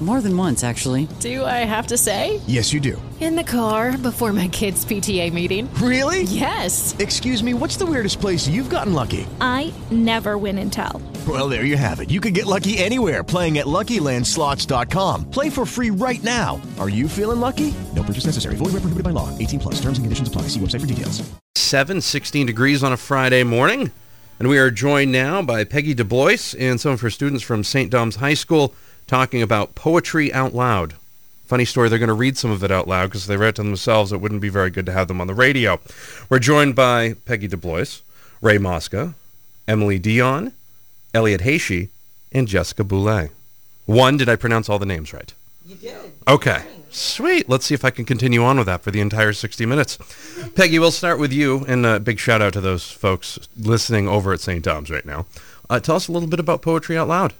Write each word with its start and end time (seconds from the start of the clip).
More 0.00 0.20
than 0.20 0.36
once, 0.36 0.62
actually. 0.62 1.08
Do 1.20 1.42
I 1.44 1.64
have 1.64 1.86
to 1.86 1.96
say? 1.96 2.42
Yes, 2.46 2.70
you 2.70 2.80
do. 2.80 3.00
In 3.18 3.34
the 3.34 3.42
car 3.42 3.96
before 3.96 4.30
my 4.34 4.46
kids' 4.48 4.84
PTA 4.84 5.32
meeting. 5.32 5.72
Really? 5.76 6.24
Yes. 6.24 6.94
Excuse 6.98 7.42
me, 7.42 7.54
what's 7.54 7.78
the 7.78 7.86
weirdest 7.86 8.20
place 8.20 8.46
you've 8.46 8.68
gotten 8.68 8.92
lucky? 8.92 9.26
I 9.40 9.72
never 9.90 10.36
win 10.36 10.58
and 10.58 10.70
tell. 10.70 11.00
Well, 11.26 11.48
there 11.48 11.64
you 11.64 11.78
have 11.78 12.00
it. 12.00 12.10
You 12.10 12.20
can 12.20 12.34
get 12.34 12.44
lucky 12.44 12.76
anywhere 12.76 13.24
playing 13.24 13.56
at 13.56 13.64
LuckyLandSlots.com. 13.64 15.30
Play 15.30 15.48
for 15.48 15.64
free 15.64 15.90
right 15.90 16.22
now. 16.22 16.60
Are 16.78 16.90
you 16.90 17.08
feeling 17.08 17.40
lucky? 17.40 17.72
No 17.94 18.02
purchase 18.02 18.26
necessary. 18.26 18.56
Void 18.56 18.66
where 18.74 18.82
prohibited 18.82 19.02
by 19.02 19.10
law. 19.10 19.36
18 19.38 19.60
plus. 19.60 19.76
Terms 19.76 19.96
and 19.96 20.04
conditions 20.04 20.28
apply. 20.28 20.42
See 20.42 20.60
website 20.60 20.82
for 20.82 20.86
details. 20.86 21.22
7, 21.54 22.02
16 22.02 22.46
degrees 22.46 22.84
on 22.84 22.92
a 22.92 22.98
Friday 22.98 23.44
morning. 23.44 23.92
And 24.38 24.48
we 24.48 24.58
are 24.58 24.70
joined 24.70 25.10
now 25.10 25.40
by 25.40 25.64
Peggy 25.64 25.94
DeBlois 25.94 26.54
and 26.60 26.78
some 26.78 26.92
of 26.92 27.00
her 27.00 27.08
students 27.08 27.42
from 27.42 27.64
St. 27.64 27.90
Dom's 27.90 28.16
High 28.16 28.34
School 28.34 28.74
talking 29.06 29.42
about 29.42 29.74
poetry 29.74 30.32
out 30.32 30.54
loud. 30.54 30.94
Funny 31.46 31.64
story, 31.64 31.88
they're 31.88 31.98
going 31.98 32.08
to 32.08 32.14
read 32.14 32.36
some 32.36 32.50
of 32.50 32.64
it 32.64 32.72
out 32.72 32.88
loud 32.88 33.06
because 33.06 33.22
if 33.22 33.28
they 33.28 33.36
read 33.36 33.50
it 33.50 33.56
to 33.56 33.62
themselves, 33.62 34.12
it 34.12 34.20
wouldn't 34.20 34.40
be 34.40 34.48
very 34.48 34.70
good 34.70 34.86
to 34.86 34.92
have 34.92 35.06
them 35.06 35.20
on 35.20 35.28
the 35.28 35.34
radio. 35.34 35.78
We're 36.28 36.40
joined 36.40 36.74
by 36.74 37.14
Peggy 37.24 37.48
DeBlois, 37.48 38.00
Ray 38.40 38.58
Mosca, 38.58 39.14
Emily 39.68 39.98
Dion, 39.98 40.52
Elliot 41.14 41.42
Hayshe, 41.42 41.88
and 42.32 42.48
Jessica 42.48 42.82
Boulay. 42.82 43.30
One, 43.86 44.16
did 44.16 44.28
I 44.28 44.34
pronounce 44.36 44.68
all 44.68 44.80
the 44.80 44.86
names 44.86 45.12
right? 45.12 45.32
You 45.64 45.76
did. 45.76 46.12
Okay. 46.26 46.64
Sweet. 46.90 47.48
Let's 47.48 47.66
see 47.66 47.74
if 47.74 47.84
I 47.84 47.90
can 47.90 48.04
continue 48.04 48.42
on 48.42 48.56
with 48.56 48.66
that 48.66 48.82
for 48.82 48.90
the 48.90 49.00
entire 49.00 49.32
60 49.32 49.66
minutes. 49.66 49.98
Peggy, 50.54 50.78
we'll 50.78 50.90
start 50.90 51.18
with 51.18 51.32
you, 51.32 51.64
and 51.68 51.84
a 51.84 52.00
big 52.00 52.18
shout 52.18 52.42
out 52.42 52.54
to 52.54 52.60
those 52.60 52.90
folks 52.90 53.38
listening 53.56 54.08
over 54.08 54.32
at 54.32 54.40
St. 54.40 54.64
Dom's 54.64 54.90
right 54.90 55.04
now. 55.04 55.26
Uh, 55.68 55.78
tell 55.78 55.96
us 55.96 56.08
a 56.08 56.12
little 56.12 56.28
bit 56.28 56.40
about 56.40 56.62
Poetry 56.62 56.96
Out 56.96 57.08
Loud. 57.08 57.34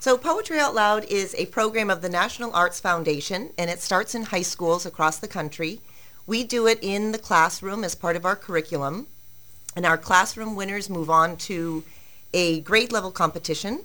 So 0.00 0.16
Poetry 0.16 0.60
Out 0.60 0.76
Loud 0.76 1.04
is 1.06 1.34
a 1.34 1.46
program 1.46 1.90
of 1.90 2.02
the 2.02 2.08
National 2.08 2.54
Arts 2.54 2.78
Foundation, 2.78 3.50
and 3.58 3.68
it 3.68 3.80
starts 3.80 4.14
in 4.14 4.22
high 4.22 4.42
schools 4.42 4.86
across 4.86 5.18
the 5.18 5.26
country. 5.26 5.80
We 6.24 6.44
do 6.44 6.68
it 6.68 6.78
in 6.80 7.10
the 7.10 7.18
classroom 7.18 7.82
as 7.82 7.96
part 7.96 8.14
of 8.14 8.24
our 8.24 8.36
curriculum, 8.36 9.08
and 9.74 9.84
our 9.84 9.98
classroom 9.98 10.54
winners 10.54 10.88
move 10.88 11.10
on 11.10 11.36
to 11.38 11.82
a 12.32 12.60
grade 12.60 12.92
level 12.92 13.10
competition, 13.10 13.80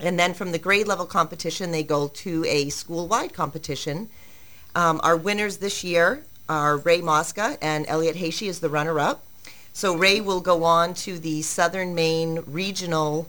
and 0.00 0.18
then 0.18 0.32
from 0.32 0.52
the 0.52 0.58
grade 0.58 0.88
level 0.88 1.04
competition, 1.04 1.72
they 1.72 1.82
go 1.82 2.08
to 2.08 2.46
a 2.46 2.70
school-wide 2.70 3.34
competition. 3.34 4.08
Um, 4.74 4.98
our 5.04 5.16
winners 5.16 5.58
this 5.58 5.84
year 5.84 6.24
are 6.48 6.78
Ray 6.78 7.02
Mosca 7.02 7.58
and 7.60 7.84
Elliot 7.86 8.16
Hayshe 8.16 8.48
is 8.48 8.60
the 8.60 8.70
runner-up. 8.70 9.26
So 9.74 9.94
Ray 9.94 10.22
will 10.22 10.40
go 10.40 10.64
on 10.64 10.94
to 10.94 11.18
the 11.18 11.42
Southern 11.42 11.94
Maine 11.94 12.42
Regional 12.46 13.28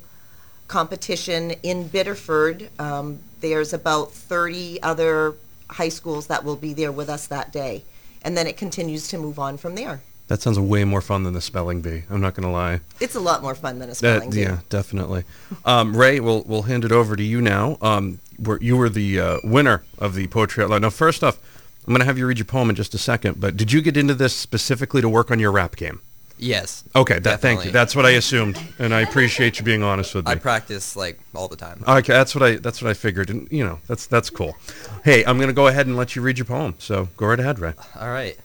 competition 0.69 1.51
in 1.63 1.87
Biddeford. 1.89 2.69
Um, 2.79 3.19
there's 3.41 3.73
about 3.73 4.13
30 4.13 4.81
other 4.81 5.33
high 5.69 5.89
schools 5.89 6.27
that 6.27 6.45
will 6.45 6.55
be 6.55 6.73
there 6.73 6.91
with 6.91 7.09
us 7.09 7.27
that 7.27 7.51
day. 7.51 7.83
And 8.21 8.37
then 8.37 8.47
it 8.47 8.55
continues 8.57 9.07
to 9.09 9.17
move 9.17 9.37
on 9.37 9.57
from 9.57 9.75
there. 9.75 10.01
That 10.27 10.41
sounds 10.41 10.59
way 10.59 10.83
more 10.83 11.01
fun 11.01 11.23
than 11.23 11.33
the 11.33 11.41
spelling 11.41 11.81
bee. 11.81 12.03
I'm 12.09 12.21
not 12.21 12.35
going 12.35 12.43
to 12.47 12.51
lie. 12.53 12.81
It's 12.99 13.15
a 13.15 13.19
lot 13.19 13.41
more 13.41 13.55
fun 13.55 13.79
than 13.79 13.89
a 13.89 13.91
That- 13.91 13.95
spelling 13.95 14.29
bee. 14.29 14.41
yeah, 14.41 14.59
definitely. 14.69 15.23
Um, 15.65 15.95
Ray, 15.97 16.19
we'll, 16.19 16.43
we'll 16.43 16.61
hand 16.63 16.85
it 16.85 16.91
over 16.91 17.15
to 17.15 17.23
you 17.23 17.41
now. 17.41 17.77
Um, 17.81 18.19
were, 18.37 18.59
you 18.61 18.77
were 18.77 18.89
the 18.89 19.19
uh, 19.19 19.37
winner 19.43 19.83
of 19.97 20.13
the 20.13 20.27
Poetry 20.27 20.63
Out 20.63 20.69
Loud. 20.69 20.83
Now, 20.83 20.91
first 20.91 21.23
off, 21.23 21.39
I'm 21.87 21.93
going 21.93 21.99
to 22.01 22.05
have 22.05 22.17
you 22.19 22.27
read 22.27 22.37
your 22.37 22.45
poem 22.45 22.69
in 22.69 22.75
just 22.75 22.93
a 22.93 22.99
second, 22.99 23.39
but 23.39 23.57
did 23.57 23.71
you 23.71 23.81
get 23.81 23.97
into 23.97 24.13
this 24.13 24.35
specifically 24.35 25.01
to 25.01 25.09
work 25.09 25.31
on 25.31 25.39
your 25.39 25.51
rap 25.51 25.75
game? 25.75 26.01
Yes. 26.41 26.85
Okay, 26.95 27.19
that, 27.19 27.41
thank 27.41 27.65
you. 27.65 27.71
That's 27.71 27.95
what 27.95 28.05
I 28.05 28.11
assumed, 28.11 28.57
and 28.79 28.93
I 28.93 29.01
appreciate 29.01 29.59
you 29.59 29.65
being 29.65 29.83
honest 29.83 30.15
with 30.15 30.25
me. 30.25 30.31
I 30.31 30.35
practice 30.35 30.95
like 30.95 31.19
all 31.35 31.49
the 31.49 31.57
time. 31.57 31.83
Okay, 31.85 32.13
that's 32.13 32.33
what 32.33 32.43
I 32.43 32.55
that's 32.55 32.81
what 32.81 32.89
I 32.89 32.93
figured, 32.93 33.29
and 33.29 33.47
you 33.51 33.63
know 33.63 33.79
that's 33.87 34.07
that's 34.07 34.29
cool. 34.29 34.55
Hey, 35.03 35.25
I'm 35.25 35.37
gonna 35.37 35.53
go 35.53 35.67
ahead 35.67 35.85
and 35.85 35.97
let 35.97 36.15
you 36.15 36.21
read 36.21 36.37
your 36.37 36.45
poem. 36.45 36.75
So 36.79 37.09
go 37.17 37.27
right 37.27 37.39
ahead, 37.39 37.59
Ray. 37.59 37.73
All 37.99 38.09
right. 38.09 38.37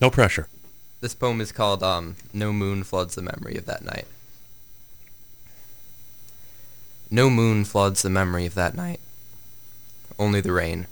No 0.00 0.10
pressure. 0.10 0.48
This 1.00 1.14
poem 1.14 1.40
is 1.40 1.52
called 1.52 1.82
um, 1.82 2.16
No 2.32 2.52
Moon 2.52 2.84
Floods 2.84 3.16
the 3.16 3.22
Memory 3.22 3.56
of 3.56 3.66
That 3.66 3.84
Night. 3.84 4.06
No 7.10 7.30
moon 7.30 7.64
floods 7.64 8.02
the 8.02 8.10
memory 8.10 8.44
of 8.44 8.54
that 8.54 8.74
night. 8.74 9.00
Only 10.18 10.40
the 10.40 10.52
rain. 10.52 10.86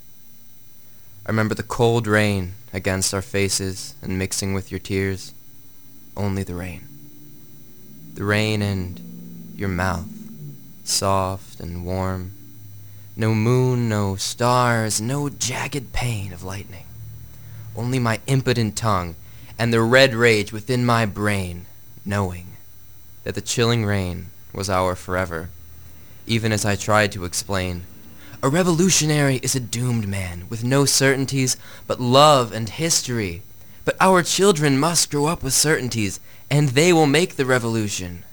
I 1.27 1.31
remember 1.31 1.55
the 1.55 1.63
cold 1.63 2.07
rain 2.07 2.55
against 2.73 3.13
our 3.13 3.21
faces 3.21 3.95
and 4.01 4.19
mixing 4.19 4.55
with 4.55 4.71
your 4.71 4.79
tears. 4.79 5.33
Only 6.17 6.43
the 6.43 6.55
rain. 6.55 6.89
The 8.15 8.25
rain 8.25 8.63
and 8.63 9.53
your 9.57 9.69
mouth, 9.69 10.09
soft 10.85 11.61
and 11.61 11.85
warm. 11.85 12.33
No 13.17 13.35
moon, 13.35 13.89
no 13.89 14.17
stars, 14.17 15.01
no 15.01 15.29
jagged 15.29 15.93
pain 15.93 16.33
of 16.33 16.43
lightning. 16.43 16.87
Only 17.77 17.99
my 17.99 18.21
impotent 18.27 18.77
tongue 18.77 19.17
and 19.59 19.73
the 19.73 19.81
red 19.81 20.15
rage 20.15 20.53
within 20.53 20.85
my 20.85 21.07
brain, 21.07 21.67
knowing 22.05 22.57
that 23.25 23.35
the 23.35 23.41
chilling 23.41 23.85
rain 23.85 24.27
was 24.53 24.71
our 24.71 24.95
forever, 24.95 25.51
even 26.27 26.53
as 26.53 26.65
I 26.65 26.77
tried 26.77 27.13
to 27.13 27.25
explain. 27.25 27.83
A 28.43 28.49
revolutionary 28.49 29.37
is 29.37 29.55
a 29.55 29.61
doomed 29.61 30.07
man 30.07 30.47
with 30.49 30.63
no 30.63 30.85
certainties 30.85 31.57
but 31.87 32.01
love 32.01 32.53
and 32.53 32.69
history. 32.69 33.43
But 33.87 33.97
our 34.01 34.25
children 34.25 34.81
must 34.81 35.13
grow 35.13 35.27
up 35.27 35.45
with 35.45 35.55
certainties, 35.55 36.19
and 36.51 36.71
they 36.71 36.93
will 36.93 37.07
make 37.07 37.37
the 37.37 37.47
revolution. 37.47 38.25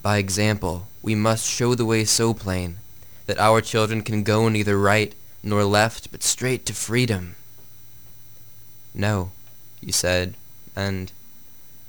By 0.00 0.16
example, 0.16 0.88
we 1.02 1.14
must 1.14 1.46
show 1.46 1.74
the 1.74 1.84
way 1.84 2.06
so 2.06 2.32
plain 2.32 2.78
that 3.26 3.38
our 3.38 3.60
children 3.60 4.00
can 4.00 4.22
go 4.22 4.48
neither 4.48 4.78
right 4.78 5.14
nor 5.42 5.64
left 5.64 6.10
but 6.10 6.22
straight 6.22 6.64
to 6.64 6.72
freedom. 6.72 7.36
No, 8.94 9.32
you 9.82 9.92
said, 9.92 10.32
and 10.74 11.12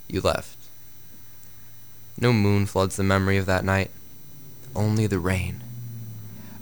you 0.10 0.20
left. 0.20 0.58
No 2.20 2.34
moon 2.34 2.66
floods 2.66 2.98
the 2.98 3.04
memory 3.04 3.38
of 3.38 3.46
that 3.46 3.64
night, 3.64 3.90
only 4.76 5.08
the 5.08 5.18
rain. 5.18 5.62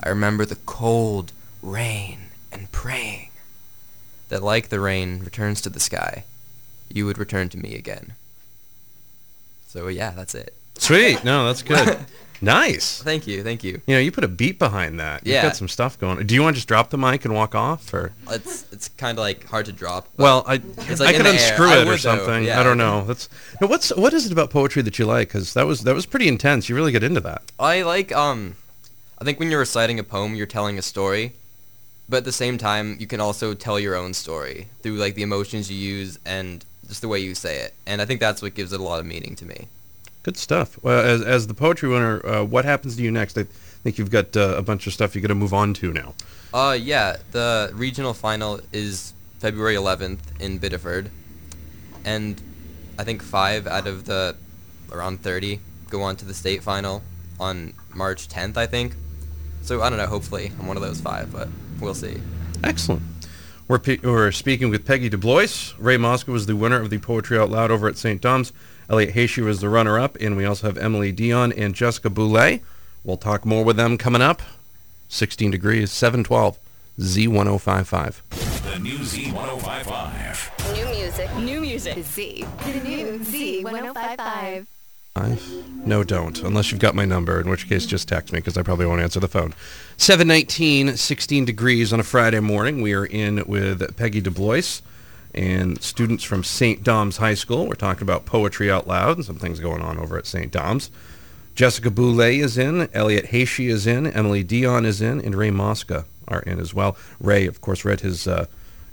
I 0.03 0.09
remember 0.09 0.45
the 0.45 0.57
cold 0.67 1.31
rain 1.63 2.27
and 2.51 2.71
praying 2.71 3.31
that 4.29 4.43
like 4.43 4.69
the 4.69 4.79
rain 4.79 5.19
returns 5.19 5.61
to 5.61 5.69
the 5.69 5.79
sky, 5.79 6.23
you 6.89 7.05
would 7.05 7.17
return 7.17 7.49
to 7.49 7.57
me 7.57 7.75
again. 7.75 8.13
So 9.67 9.87
yeah, 9.87 10.11
that's 10.11 10.35
it. 10.35 10.53
Sweet. 10.77 11.23
No, 11.23 11.45
that's 11.47 11.63
good. 11.63 11.97
nice. 12.41 13.01
Thank 13.01 13.25
you, 13.27 13.43
thank 13.43 13.63
you. 13.63 13.81
You 13.87 13.95
know, 13.95 13.99
you 13.99 14.11
put 14.11 14.23
a 14.23 14.27
beat 14.27 14.59
behind 14.59 14.99
that. 14.99 15.25
You've 15.25 15.33
Yeah. 15.33 15.41
got 15.43 15.55
some 15.55 15.67
stuff 15.67 15.99
going. 15.99 16.25
Do 16.25 16.35
you 16.35 16.41
want 16.41 16.55
to 16.55 16.57
just 16.57 16.67
drop 16.67 16.89
the 16.91 16.97
mic 16.97 17.25
and 17.25 17.33
walk 17.33 17.55
off, 17.55 17.93
or? 17.93 18.11
It's 18.29 18.65
it's 18.71 18.89
kind 18.89 19.17
of 19.17 19.21
like 19.23 19.45
hard 19.45 19.65
to 19.65 19.71
drop. 19.71 20.07
Well, 20.17 20.43
I 20.47 20.55
it's 20.55 21.01
I 21.01 21.05
like 21.05 21.15
in 21.15 21.21
could 21.21 21.27
air. 21.27 21.33
unscrew 21.33 21.67
I 21.67 21.77
it 21.81 21.87
or 21.87 21.91
would, 21.91 21.99
something. 21.99 22.43
Yeah, 22.45 22.59
I 22.59 22.63
don't 22.63 22.77
know. 22.77 23.03
That's 23.05 23.27
what's 23.59 23.89
what 23.95 24.13
is 24.13 24.25
it 24.25 24.31
about 24.31 24.49
poetry 24.51 24.81
that 24.83 24.97
you 24.99 25.05
like? 25.05 25.29
Because 25.29 25.53
that 25.55 25.65
was 25.65 25.81
that 25.81 25.95
was 25.95 26.05
pretty 26.05 26.27
intense. 26.27 26.69
You 26.69 26.75
really 26.75 26.91
get 26.91 27.03
into 27.03 27.21
that. 27.21 27.41
I 27.59 27.81
like 27.81 28.11
um 28.11 28.55
I 29.19 29.23
think 29.25 29.39
when 29.39 29.49
you're 29.49 29.59
reciting 29.59 29.97
a 29.99 30.03
poem 30.03 30.35
you're 30.35 30.45
telling 30.45 30.77
a 30.77 30.81
story. 30.83 31.33
But 32.09 32.17
at 32.17 32.25
the 32.25 32.31
same 32.31 32.57
time 32.57 32.97
you 32.99 33.07
can 33.07 33.19
also 33.19 33.53
tell 33.53 33.79
your 33.79 33.95
own 33.95 34.13
story 34.13 34.67
through 34.81 34.95
like 34.95 35.15
the 35.15 35.23
emotions 35.23 35.71
you 35.71 35.77
use 35.77 36.19
and 36.25 36.63
just 36.87 37.01
the 37.01 37.07
way 37.07 37.19
you 37.19 37.35
say 37.35 37.59
it. 37.59 37.73
And 37.85 38.01
I 38.01 38.05
think 38.05 38.19
that's 38.19 38.41
what 38.41 38.55
gives 38.55 38.71
it 38.73 38.79
a 38.79 38.83
lot 38.83 38.99
of 38.99 39.05
meaning 39.05 39.35
to 39.35 39.45
me. 39.45 39.67
Good 40.23 40.37
stuff. 40.37 40.77
Well, 40.81 41.05
as 41.05 41.21
as 41.21 41.47
the 41.47 41.53
poetry 41.53 41.89
winner, 41.89 42.25
uh, 42.25 42.43
what 42.43 42.65
happens 42.65 42.95
to 42.97 43.01
you 43.01 43.11
next? 43.11 43.37
I 43.37 43.43
think 43.43 43.97
you've 43.97 44.11
got 44.11 44.35
uh, 44.35 44.55
a 44.57 44.61
bunch 44.61 44.87
of 44.87 44.93
stuff 44.93 45.15
you 45.15 45.21
got 45.21 45.29
to 45.29 45.35
move 45.35 45.53
on 45.53 45.73
to 45.75 45.93
now. 45.93 46.13
Uh 46.53 46.77
yeah, 46.79 47.17
the 47.31 47.71
regional 47.73 48.13
final 48.13 48.61
is 48.71 49.13
February 49.39 49.75
11th 49.75 50.19
in 50.39 50.57
Biddeford. 50.57 51.11
And 52.05 52.41
I 52.97 53.03
think 53.03 53.21
5 53.21 53.67
out 53.67 53.85
of 53.85 54.05
the 54.05 54.35
around 54.91 55.21
30 55.21 55.59
go 55.89 56.01
on 56.01 56.15
to 56.17 56.25
the 56.25 56.33
state 56.33 56.63
final 56.63 57.03
on 57.39 57.73
March 57.93 58.27
10th, 58.27 58.57
I 58.57 58.65
think. 58.65 58.95
So 59.61 59.81
I 59.81 59.89
don't 59.89 59.99
know, 59.99 60.07
hopefully 60.07 60.51
I'm 60.59 60.67
one 60.67 60.77
of 60.77 60.83
those 60.83 61.01
5, 61.01 61.31
but 61.31 61.49
we'll 61.79 61.93
see. 61.93 62.21
Excellent. 62.63 63.01
We're, 63.67 63.79
pe- 63.79 63.99
we're 64.01 64.31
speaking 64.31 64.69
with 64.69 64.85
Peggy 64.85 65.09
DeBlois. 65.09 65.73
Ray 65.77 65.97
Mosca 65.97 66.31
was 66.31 66.45
the 66.45 66.55
winner 66.55 66.79
of 66.81 66.89
the 66.89 66.99
Poetry 66.99 67.37
Out 67.37 67.49
Loud 67.49 67.69
over 67.69 67.87
at 67.87 67.97
St. 67.97 68.21
Dom's. 68.21 68.53
Elliot 68.89 69.13
Hayshe 69.13 69.43
was 69.43 69.59
the 69.59 69.67
runner-up, 69.67 70.15
and 70.21 70.37
we 70.37 70.45
also 70.45 70.67
have 70.67 70.77
Emily 70.77 71.11
Dion 71.11 71.51
and 71.51 71.75
Jessica 71.75 72.09
Boulay. 72.09 72.61
We'll 73.03 73.17
talk 73.17 73.45
more 73.45 73.65
with 73.65 73.75
them 73.75 73.97
coming 73.97 74.21
up. 74.21 74.41
16 75.09 75.51
degrees, 75.51 75.91
712, 75.91 76.57
Z1055. 76.99 78.21
The 78.71 78.79
new 78.79 78.97
Z1055. 78.99 80.73
New 80.75 80.85
music. 80.85 81.35
New 81.35 81.61
music. 81.61 82.03
Z. 82.03 82.45
The 82.65 82.79
new 82.81 83.19
Z1055. 83.19 84.67
Five? 85.17 85.87
No, 85.87 86.03
don't. 86.03 86.37
Unless 86.43 86.71
you've 86.71 86.79
got 86.79 86.93
my 86.93 87.03
number, 87.03 87.41
in 87.41 87.49
which 87.49 87.67
case 87.67 87.87
just 87.87 88.07
text 88.07 88.31
me 88.31 88.37
because 88.37 88.55
I 88.55 88.61
probably 88.61 88.85
won't 88.85 89.01
answer 89.01 89.19
the 89.19 89.27
phone. 89.27 89.55
719, 89.97 90.95
16 90.95 91.43
degrees 91.43 91.91
on 91.91 91.99
a 91.99 92.03
Friday 92.03 92.39
morning. 92.39 92.83
We 92.83 92.93
are 92.93 93.05
in 93.05 93.43
with 93.47 93.97
Peggy 93.97 94.21
DeBlois 94.21 94.83
and 95.33 95.81
students 95.81 96.23
from 96.23 96.43
St. 96.43 96.83
Dom's 96.83 97.17
High 97.17 97.33
School. 97.33 97.67
We're 97.67 97.73
talking 97.73 98.03
about 98.03 98.25
poetry 98.25 98.69
out 98.69 98.87
loud 98.87 99.17
and 99.17 99.25
some 99.25 99.39
things 99.39 99.59
going 99.59 99.81
on 99.81 99.97
over 99.97 100.19
at 100.19 100.27
St. 100.27 100.51
Dom's. 100.51 100.91
Jessica 101.55 101.89
Boulay 101.89 102.37
is 102.37 102.55
in, 102.55 102.87
Elliot 102.93 103.27
Hayshe 103.31 103.67
is 103.67 103.87
in, 103.87 104.05
Emily 104.05 104.43
Dion 104.43 104.85
is 104.85 105.01
in, 105.01 105.19
and 105.21 105.33
Ray 105.33 105.49
Mosca 105.49 106.05
are 106.27 106.41
in 106.41 106.59
as 106.59 106.75
well. 106.75 106.95
Ray, 107.19 107.47
of 107.47 107.59
course, 107.59 107.83
read 107.83 108.01
his 108.01 108.27
uh, 108.27 108.45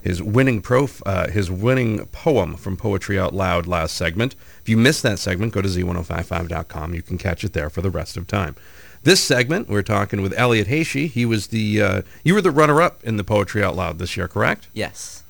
his 0.05 0.23
winning 0.23 0.61
prof, 0.61 1.03
uh, 1.07 1.29
his 1.29 1.51
winning 1.51 2.05
poem 2.09 2.57
from 2.57 2.77
Poetry 2.77 3.19
Out 3.19 3.35
Loud 3.35 3.67
last 3.67 3.97
segment. 3.97 4.37
If 4.65 4.71
you 4.71 4.79
missed 4.79 5.03
that 5.03 5.19
segment, 5.19 5.53
go 5.53 5.61
to 5.61 5.69
z1055.com. 5.69 6.95
You 6.95 7.03
can 7.03 7.19
catch 7.19 7.45
it 7.45 7.53
there 7.53 7.69
for 7.69 7.83
the 7.83 7.91
rest 7.91 8.17
of 8.17 8.27
time. 8.27 8.57
This 9.03 9.23
segment, 9.23 9.69
we're 9.69 9.83
talking 9.83 10.23
with 10.23 10.33
Elliot 10.39 10.69
Hayshe. 10.69 11.11
He 11.11 11.27
was 11.27 11.49
the 11.49 11.83
uh, 11.83 12.03
you 12.23 12.33
were 12.33 12.41
the 12.41 12.51
runner-up 12.51 13.05
in 13.05 13.19
the 13.19 13.25
Poetry 13.25 13.63
Out 13.63 13.77
Loud 13.77 13.99
this 13.99 14.17
year, 14.17 14.27
correct? 14.27 14.69
Yes. 14.73 15.23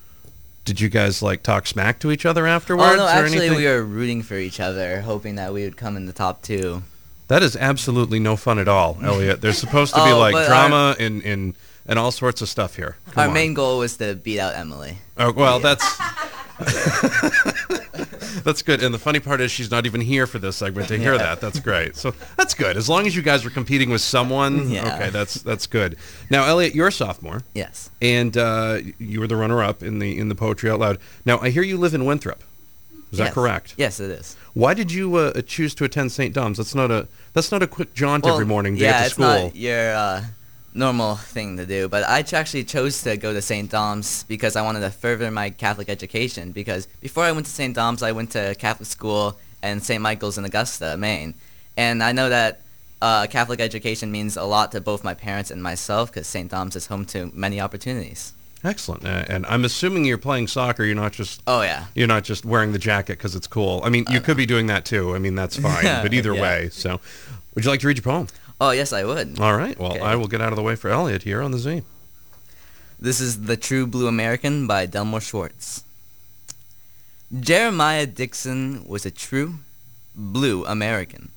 Did 0.65 0.81
you 0.81 0.89
guys 0.89 1.21
like 1.21 1.43
talk 1.43 1.67
smack 1.67 1.99
to 1.99 2.13
each 2.13 2.25
other 2.25 2.47
afterwards? 2.47 2.93
Oh 2.93 2.97
no, 2.99 3.07
or 3.07 3.09
actually 3.09 3.39
anything? 3.49 3.57
we 3.57 3.67
were 3.67 3.83
rooting 3.83 4.23
for 4.23 4.37
each 4.37 4.61
other, 4.61 5.01
hoping 5.01 5.35
that 5.35 5.53
we 5.53 5.65
would 5.65 5.77
come 5.77 5.97
in 5.97 6.07
the 6.07 6.13
top 6.13 6.41
two. 6.43 6.85
That 7.27 7.43
is 7.43 7.57
absolutely 7.57 8.21
no 8.21 8.37
fun 8.37 8.61
at 8.61 8.69
all, 8.69 8.99
Elliot. 9.03 9.41
There's 9.41 9.59
supposed 9.59 9.95
to 9.97 10.05
be 10.05 10.11
Oh, 10.13 10.19
like 10.21 10.47
drama 10.47 10.95
and, 11.01 11.25
and 11.25 11.55
and 11.87 11.99
all 11.99 12.13
sorts 12.13 12.41
of 12.41 12.49
stuff 12.49 12.77
here. 12.77 12.97
Come 13.11 13.23
Our 13.23 13.29
on. 13.29 13.35
main 13.35 13.53
goal 13.55 13.79
was 13.81 13.97
to 13.97 14.15
beat 14.15 14.39
out 14.39 14.55
Emily. 14.55 14.99
Oh, 15.17 15.33
well, 15.33 15.59
that's 15.59 15.85
that's 18.45 18.62
good. 18.62 18.83
And 18.83 18.95
the 18.95 18.99
funny 18.99 19.21
part 19.21 19.41
is 19.41 19.51
she's 19.51 19.71
not 19.71 19.87
even 19.87 20.01
here 20.01 20.27
for 20.27 20.39
this 20.39 20.56
segment 20.56 20.89
to 20.89 20.99
hear 20.99 21.12
Yeah. 21.12 21.19
that. 21.19 21.41
That's 21.41 21.61
great. 21.61 21.97
So 21.97 22.15
that's 22.37 22.55
good. 22.55 22.77
As 22.77 22.89
long 22.89 23.06
as 23.06 23.17
you 23.17 23.23
guys 23.23 23.45
were 23.45 23.51
competing 23.51 23.91
with 23.91 24.01
someone, 24.01 24.71
Yeah. 24.71 24.95
okay, 24.95 25.11
that's 25.11 25.35
that's 25.35 25.67
good. 25.67 25.97
Now, 26.31 26.45
Elliot, 26.45 26.75
you're 26.75 26.89
a 26.89 26.93
sophomore, 26.93 27.43
Yes. 27.55 27.91
and 28.01 28.37
uh, 28.37 28.79
you 28.99 29.21
were 29.21 29.27
the 29.27 29.37
runner-up 29.37 29.83
in 29.83 29.99
the 29.99 30.19
in 30.19 30.29
the 30.29 30.35
poetry 30.35 30.71
out 30.71 30.81
loud. 30.81 30.99
Now, 31.25 31.39
I 31.41 31.51
hear 31.51 31.62
you 31.62 31.77
live 31.77 31.95
in 31.95 32.05
Winthrop. 32.05 32.43
Is 33.12 33.19
that 33.19 33.33
correct? 33.33 33.75
Yes, 33.77 34.00
it 34.00 34.11
is. 34.11 34.37
Why 34.55 34.75
did 34.75 34.91
you 34.91 35.15
uh, 35.15 35.41
choose 35.43 35.73
to 35.77 35.85
attend 35.85 36.11
St. 36.11 36.35
Dom's? 36.35 36.59
That's 36.59 36.75
not 36.75 36.91
a 36.91 37.07
that's 37.33 37.53
not 37.53 37.62
a 37.62 37.67
quick 37.69 37.95
jaunt 37.95 38.25
Well, 38.25 38.35
every 38.35 38.47
morning 38.47 38.75
to 38.77 38.81
yeah, 38.83 38.91
get 38.91 38.99
to 38.99 39.05
it's 39.05 39.15
school. 39.15 39.27
not 39.27 39.55
your 39.57 39.95
uh, 39.95 40.25
normal 40.75 41.15
thing 41.17 41.56
to 41.56 41.67
do, 41.67 41.88
but 41.88 42.03
I 42.09 42.25
actually 42.32 42.65
chose 42.65 43.03
to 43.03 43.17
go 43.17 43.32
to 43.32 43.41
St. 43.41 43.71
Dom's 43.71 44.25
because 44.25 44.56
I 44.56 44.62
wanted 44.62 44.81
to 44.81 44.91
further 44.91 45.31
my 45.31 45.50
Catholic 45.50 45.88
education. 45.88 46.53
Because 46.53 46.87
before 47.00 47.25
I 47.25 47.32
went 47.32 47.47
to 47.47 47.53
St. 47.53 47.75
Dom's, 47.75 48.03
I 48.03 48.12
went 48.12 48.32
to 48.32 48.55
Catholic 48.59 48.88
school 48.88 49.38
and 49.62 49.82
St. 49.82 50.03
Michael's 50.03 50.37
in 50.37 50.44
Augusta, 50.44 50.97
Maine, 50.97 51.35
and 51.76 52.03
I 52.03 52.12
know 52.12 52.29
that 52.29 52.61
uh, 53.00 53.26
Catholic 53.29 53.61
education 53.61 54.11
means 54.11 54.37
a 54.37 54.44
lot 54.44 54.73
to 54.73 54.81
both 54.81 55.05
my 55.05 55.15
parents 55.15 55.50
and 55.50 55.62
myself 55.62 56.11
because 56.12 56.26
St. 56.26 56.50
Dom's 56.50 56.75
is 56.76 56.87
home 56.87 57.05
to 57.06 57.31
many 57.35 57.61
opportunities. 57.61 58.32
Excellent. 58.62 59.05
Uh, 59.05 59.25
and 59.29 59.44
I'm 59.47 59.65
assuming 59.67 60.06
you're 60.06 60.17
playing 60.17 60.49
soccer. 60.49 60.85
You're 60.85 60.94
not 60.94 61.12
just 61.12 61.43
Oh 61.47 61.61
yeah. 61.61 61.85
you're 61.94 62.06
not 62.09 62.25
just 62.25 62.47
wearing 62.47 62.73
the 62.73 62.79
jacket 62.79 63.19
because 63.19 63.35
it's 63.37 63.47
cool. 63.47 63.82
I 63.85 63.91
mean, 63.91 64.06
you 64.11 64.21
could 64.23 64.38
be 64.38 64.47
doing 64.47 64.69
that 64.69 64.87
too. 64.87 65.15
I 65.15 65.19
mean, 65.19 65.35
that's 65.35 65.56
fine. 65.59 65.85
but 66.03 66.15
either 66.15 66.35
Yeah. 66.35 66.41
way, 66.41 66.69
so 66.73 66.99
would 67.55 67.65
you 67.65 67.71
like 67.71 67.81
to 67.81 67.87
read 67.88 67.99
your 67.99 68.03
poem? 68.05 68.26
Oh 68.61 68.71
yes, 68.71 68.93
I 68.93 69.05
would. 69.05 69.39
All 69.41 69.56
right. 69.56 69.79
Well, 69.79 69.93
Okay. 69.93 70.01
I 70.01 70.17
will 70.17 70.29
get 70.29 70.41
out 70.41 70.53
of 70.53 70.56
the 70.56 70.62
way 70.62 70.77
for 70.77 70.89
Elliot 70.91 71.23
here 71.25 71.43
on 71.43 71.51
the 71.51 71.59
Z. 71.59 71.83
This 73.01 73.21
is 73.21 73.43
The 73.43 73.56
True 73.56 73.87
Blue 73.87 74.06
American 74.06 74.67
by 74.67 74.87
Delmore 74.87 75.21
Schwartz. 75.21 75.83
Jeremiah 77.39 78.06
Dixon 78.06 78.85
was 78.87 79.05
a 79.05 79.11
true 79.11 79.56
blue 80.15 80.65
American, 80.67 81.33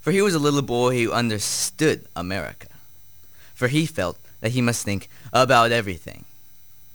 for 0.00 0.10
he 0.10 0.20
was 0.22 0.34
a 0.34 0.38
little 0.40 0.62
boy 0.62 1.02
who 1.04 1.12
understood 1.12 2.04
America, 2.16 2.66
for 3.54 3.68
he 3.68 3.86
felt 3.86 4.18
that 4.40 4.50
he 4.52 4.60
must 4.60 4.84
think 4.84 5.08
about 5.32 5.70
everything, 5.70 6.24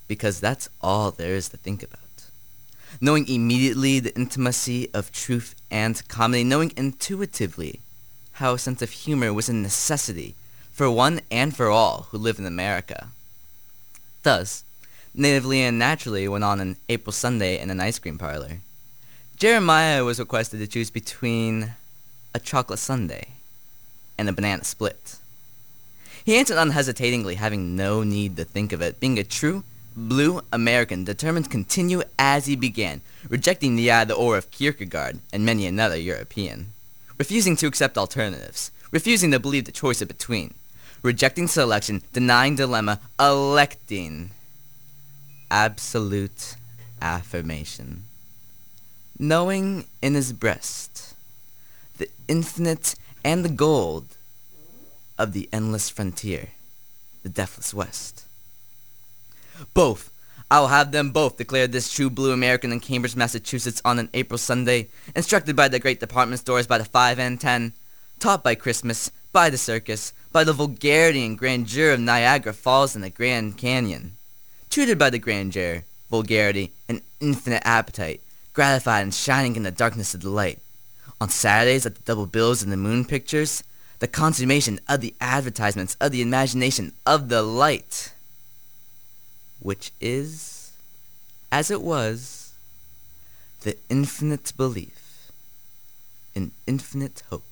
because 0.07 0.39
that's 0.41 0.67
all 0.81 1.11
there 1.11 1.33
is 1.35 1.49
to 1.49 1.57
think 1.57 1.81
about. 1.81 1.99
Knowing 2.99 3.27
immediately 3.29 3.99
the 3.99 4.15
intimacy 4.15 4.89
of 4.93 5.11
truth 5.11 5.55
and 5.71 6.05
comedy, 6.09 6.43
knowing 6.43 6.73
intuitively 6.75 7.79
how 8.35 8.53
a 8.53 8.59
sense 8.59 8.81
of 8.81 8.91
humor 8.91 9.33
was 9.33 9.47
a 9.47 9.53
necessity 9.53 10.35
for 10.71 10.91
one 10.91 11.21
and 11.31 11.55
for 11.55 11.69
all 11.69 12.07
who 12.09 12.17
live 12.17 12.37
in 12.37 12.45
America. 12.45 13.07
Thus, 14.23 14.65
natively 15.13 15.61
and 15.61 15.79
naturally 15.79 16.27
went 16.27 16.43
on 16.43 16.59
an 16.59 16.75
April 16.89 17.13
Sunday 17.13 17.59
in 17.59 17.69
an 17.69 17.79
ice 17.79 17.97
cream 17.97 18.17
parlor. 18.17 18.59
Jeremiah 19.37 20.03
was 20.03 20.19
requested 20.19 20.59
to 20.59 20.67
choose 20.67 20.89
between 20.89 21.75
a 22.33 22.39
chocolate 22.39 22.79
sundae 22.79 23.27
and 24.17 24.27
a 24.27 24.33
banana 24.33 24.65
split. 24.65 25.17
He 26.25 26.35
answered 26.35 26.57
unhesitatingly, 26.57 27.35
having 27.35 27.75
no 27.75 28.03
need 28.03 28.35
to 28.35 28.43
think 28.43 28.73
of 28.73 28.81
it, 28.81 28.99
being 28.99 29.17
a 29.17 29.23
true 29.23 29.63
blue 29.95 30.41
American 30.51 31.05
determined 31.05 31.45
to 31.45 31.51
continue 31.51 32.01
as 32.19 32.47
he 32.47 32.57
began, 32.57 32.99
rejecting 33.29 33.77
the 33.77 33.91
either-or 33.91 34.37
of 34.37 34.51
Kierkegaard 34.51 35.19
and 35.31 35.45
many 35.45 35.65
another 35.65 35.97
European, 35.97 36.73
refusing 37.17 37.55
to 37.57 37.67
accept 37.67 37.97
alternatives, 37.97 38.71
refusing 38.91 39.31
to 39.31 39.39
believe 39.39 39.65
the 39.65 39.71
choice 39.71 40.01
of 40.01 40.07
between, 40.07 40.53
rejecting 41.01 41.47
selection, 41.47 42.01
denying 42.13 42.55
dilemma, 42.55 42.99
electing 43.19 44.31
absolute 45.49 46.55
affirmation. 47.01 48.03
Knowing 49.17 49.85
in 50.01 50.13
his 50.13 50.33
breast 50.33 51.15
the 51.97 52.09
infinite 52.27 52.95
and 53.23 53.45
the 53.45 53.49
gold 53.49 54.17
of 55.17 55.31
the 55.31 55.47
endless 55.53 55.89
frontier, 55.89 56.49
the 57.23 57.29
deathless 57.29 57.73
west. 57.73 58.25
Both. 59.73 60.11
I'll 60.51 60.67
have 60.67 60.91
them 60.91 61.11
both, 61.11 61.37
declared 61.37 61.71
this 61.71 61.91
true 61.91 62.09
blue 62.09 62.31
American 62.31 62.71
in 62.71 62.79
Cambridge, 62.79 63.15
Massachusetts 63.15 63.81
on 63.83 63.97
an 63.97 64.09
April 64.13 64.37
Sunday, 64.37 64.89
instructed 65.15 65.55
by 65.55 65.67
the 65.67 65.79
great 65.79 65.99
department 65.99 66.39
stores 66.39 66.67
by 66.67 66.77
the 66.77 66.85
5 66.85 67.17
and 67.19 67.41
10, 67.41 67.73
taught 68.19 68.43
by 68.43 68.53
Christmas, 68.53 69.09
by 69.31 69.49
the 69.49 69.57
circus, 69.57 70.13
by 70.31 70.43
the 70.43 70.53
vulgarity 70.53 71.25
and 71.25 71.37
grandeur 71.37 71.93
of 71.93 71.99
Niagara 71.99 72.53
Falls 72.53 72.93
and 72.95 73.03
the 73.03 73.09
Grand 73.09 73.57
Canyon. 73.57 74.13
Tutored 74.69 74.99
by 74.99 75.09
the 75.09 75.19
grandeur, 75.19 75.83
vulgarity, 76.11 76.71
and 76.87 77.01
infinite 77.19 77.63
appetite, 77.65 78.21
gratified 78.53 79.03
and 79.03 79.13
shining 79.13 79.55
in 79.55 79.63
the 79.63 79.71
darkness 79.71 80.13
of 80.13 80.21
the 80.21 80.29
light. 80.29 80.59
On 81.19 81.29
Saturdays 81.29 81.85
at 81.85 81.95
the 81.95 82.01
double 82.01 82.25
bills 82.25 82.61
and 82.61 82.71
the 82.71 82.77
moon 82.77 83.05
pictures, 83.05 83.63
the 83.99 84.07
consummation 84.07 84.79
of 84.87 85.01
the 85.01 85.15
advertisements 85.19 85.95
of 85.99 86.11
the 86.11 86.21
imagination 86.21 86.91
of 87.05 87.29
the 87.29 87.41
light, 87.41 88.13
which 89.65 89.91
is, 89.99 90.71
as 91.51 91.71
it 91.71 91.81
was, 91.81 92.53
the 93.61 93.75
infinite 93.89 94.53
belief 94.55 95.31
in 96.35 96.51
infinite 96.67 97.23
hope 97.31 97.49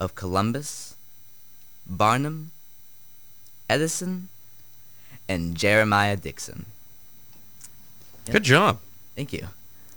of 0.00 0.14
Columbus, 0.14 0.96
Barnum, 1.86 2.52
Edison, 3.68 4.30
and 5.28 5.54
Jeremiah 5.54 6.16
Dixon. 6.16 6.64
Yep. 8.26 8.32
Good 8.32 8.44
job. 8.44 8.78
Thank 9.16 9.34
you. 9.34 9.48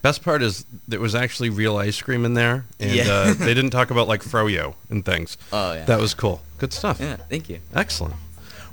Best 0.02 0.22
part 0.22 0.42
is 0.42 0.66
there 0.86 1.00
was 1.00 1.16
actually 1.16 1.50
real 1.50 1.78
ice 1.78 2.02
cream 2.02 2.26
in 2.26 2.34
there, 2.34 2.66
and 2.78 2.92
Yeah. 2.92 3.10
uh, 3.10 3.34
they 3.36 3.54
didn't 3.54 3.70
talk 3.72 3.90
about 3.90 4.10
like 4.10 4.22
froyo 4.22 4.76
and 4.90 5.06
things. 5.06 5.38
Oh, 5.54 5.72
yeah. 5.72 5.86
That 5.86 6.02
was 6.02 6.14
cool. 6.14 6.42
Good 6.58 6.74
stuff. 6.74 7.00
Yeah, 7.00 7.16
thank 7.30 7.48
you. 7.48 7.60
Excellent. 7.74 8.16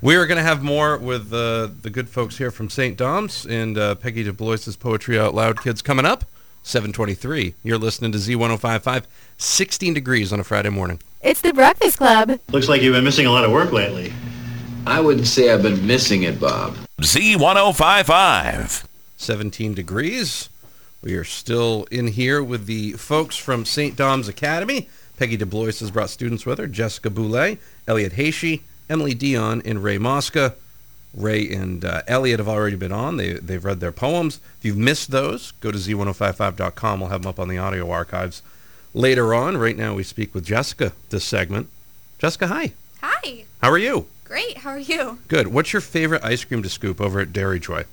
We 0.02 0.16
are 0.16 0.26
going 0.26 0.38
to 0.38 0.42
have 0.42 0.62
more 0.62 0.96
with 0.96 1.30
uh, 1.30 1.68
the 1.82 1.90
good 1.90 2.08
folks 2.08 2.38
here 2.38 2.50
from 2.50 2.70
St. 2.70 2.96
Dom's 2.96 3.44
and 3.44 3.76
uh, 3.76 3.96
Peggy 3.96 4.24
DeBlois's 4.24 4.74
Poetry 4.74 5.18
Out 5.18 5.34
Loud 5.34 5.60
Kids 5.60 5.82
coming 5.82 6.06
up. 6.06 6.24
723. 6.62 7.54
You're 7.62 7.76
listening 7.76 8.10
to 8.12 8.18
Z1055, 8.18 9.04
16 9.36 9.92
degrees 9.92 10.32
on 10.32 10.40
a 10.40 10.44
Friday 10.44 10.70
morning. 10.70 11.00
It's 11.20 11.42
the 11.42 11.52
Breakfast 11.52 11.98
Club. 11.98 12.38
Looks 12.50 12.68
like 12.68 12.80
you've 12.80 12.94
been 12.94 13.04
missing 13.04 13.26
a 13.26 13.30
lot 13.30 13.44
of 13.44 13.50
work 13.50 13.72
lately. 13.72 14.10
I 14.86 15.00
wouldn't 15.00 15.26
say 15.26 15.52
I've 15.52 15.62
been 15.62 15.86
missing 15.86 16.22
it, 16.22 16.40
Bob. 16.40 16.76
Z1055. 17.02 18.86
17 19.18 19.74
degrees. 19.74 20.48
We 21.02 21.14
are 21.14 21.24
still 21.24 21.86
in 21.90 22.08
here 22.08 22.42
with 22.42 22.64
the 22.64 22.92
folks 22.92 23.36
from 23.36 23.66
St. 23.66 23.96
Dom's 23.96 24.28
Academy. 24.28 24.88
Peggy 25.18 25.36
DeBlois 25.36 25.80
has 25.80 25.90
brought 25.90 26.08
students 26.08 26.46
with 26.46 26.58
her. 26.58 26.66
Jessica 26.66 27.10
Boulay, 27.10 27.58
Elliot 27.86 28.14
Hayshe, 28.14 28.62
Emily 28.90 29.14
Dion, 29.14 29.62
and 29.64 29.82
Ray 29.82 29.96
Mosca. 29.96 30.56
Ray 31.14 31.48
and 31.48 31.84
uh, 31.84 32.02
Elliot 32.06 32.38
have 32.38 32.48
already 32.48 32.76
been 32.76 32.92
on. 32.92 33.16
They, 33.16 33.34
they've 33.34 33.64
read 33.64 33.80
their 33.80 33.92
poems. 33.92 34.40
If 34.58 34.64
you've 34.64 34.76
missed 34.76 35.10
those, 35.10 35.52
go 35.60 35.70
to 35.70 35.78
z1055.com. 35.78 37.00
We'll 37.00 37.08
have 37.08 37.22
them 37.22 37.30
up 37.30 37.40
on 37.40 37.48
the 37.48 37.58
audio 37.58 37.90
archives 37.90 38.42
later 38.92 39.32
on. 39.34 39.56
Right 39.56 39.76
now, 39.76 39.94
we 39.94 40.02
speak 40.02 40.34
with 40.34 40.44
Jessica 40.44 40.92
this 41.10 41.24
segment. 41.24 41.68
Jessica, 42.18 42.48
hi. 42.48 42.72
Hi. 43.00 43.44
How 43.62 43.70
are 43.70 43.78
you? 43.78 44.06
Great. 44.24 44.58
How 44.58 44.70
are 44.70 44.78
you? 44.78 45.18
Good. 45.28 45.48
What's 45.48 45.72
your 45.72 45.80
favorite 45.80 46.24
ice 46.24 46.44
cream 46.44 46.62
to 46.62 46.68
scoop 46.68 47.00
over 47.00 47.18
at 47.20 47.32
Dairy 47.32 47.58
Joy? 47.58 47.84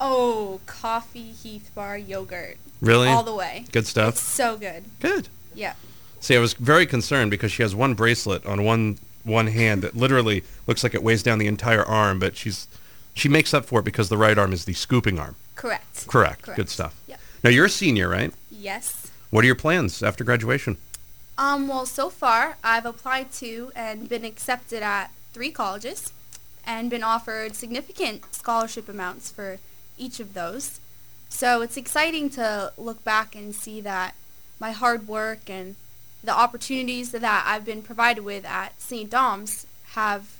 Oh, 0.00 0.60
coffee 0.66 1.32
Heath 1.32 1.70
bar 1.74 1.96
yogurt. 1.96 2.58
Really? 2.80 3.08
All 3.08 3.22
the 3.22 3.34
way. 3.34 3.64
Good 3.72 3.86
stuff. 3.86 4.14
It's 4.14 4.20
so 4.20 4.56
good. 4.56 4.84
Good. 5.00 5.28
Yeah. 5.54 5.74
See, 6.20 6.36
I 6.36 6.40
was 6.40 6.52
very 6.54 6.86
concerned 6.86 7.30
because 7.30 7.52
she 7.52 7.62
has 7.62 7.74
one 7.74 7.94
bracelet 7.94 8.44
on 8.44 8.64
one 8.64 8.98
one 9.28 9.48
hand 9.48 9.82
that 9.82 9.96
literally 9.96 10.42
looks 10.66 10.82
like 10.82 10.94
it 10.94 11.02
weighs 11.02 11.22
down 11.22 11.38
the 11.38 11.46
entire 11.46 11.84
arm, 11.84 12.18
but 12.18 12.36
she's 12.36 12.66
she 13.14 13.28
makes 13.28 13.52
up 13.52 13.64
for 13.64 13.80
it 13.80 13.84
because 13.84 14.08
the 14.08 14.16
right 14.16 14.38
arm 14.38 14.52
is 14.52 14.64
the 14.64 14.72
scooping 14.72 15.18
arm. 15.18 15.36
Correct. 15.54 16.06
Correct. 16.06 16.42
Correct. 16.42 16.56
Good 16.56 16.68
stuff. 16.68 16.94
Yep. 17.08 17.20
Now 17.44 17.50
you're 17.50 17.66
a 17.66 17.70
senior, 17.70 18.08
right? 18.08 18.32
Yes. 18.50 19.10
What 19.30 19.44
are 19.44 19.46
your 19.46 19.56
plans 19.56 20.02
after 20.02 20.24
graduation? 20.24 20.78
Um, 21.36 21.68
well, 21.68 21.86
so 21.86 22.10
far, 22.10 22.56
I've 22.64 22.86
applied 22.86 23.32
to 23.34 23.70
and 23.76 24.08
been 24.08 24.24
accepted 24.24 24.82
at 24.82 25.12
three 25.32 25.50
colleges 25.50 26.12
and 26.64 26.90
been 26.90 27.02
offered 27.02 27.54
significant 27.54 28.34
scholarship 28.34 28.88
amounts 28.88 29.30
for 29.30 29.58
each 29.96 30.20
of 30.20 30.34
those. 30.34 30.80
So 31.28 31.62
it's 31.62 31.76
exciting 31.76 32.30
to 32.30 32.72
look 32.76 33.04
back 33.04 33.34
and 33.34 33.54
see 33.54 33.80
that 33.82 34.14
my 34.58 34.72
hard 34.72 35.06
work 35.06 35.48
and 35.48 35.76
the 36.22 36.32
opportunities 36.32 37.12
that 37.12 37.22
I've 37.24 37.64
been 37.64 37.82
provided 37.82 38.24
with 38.24 38.44
at 38.44 38.80
St. 38.80 39.08
Dom's 39.10 39.66
have 39.90 40.34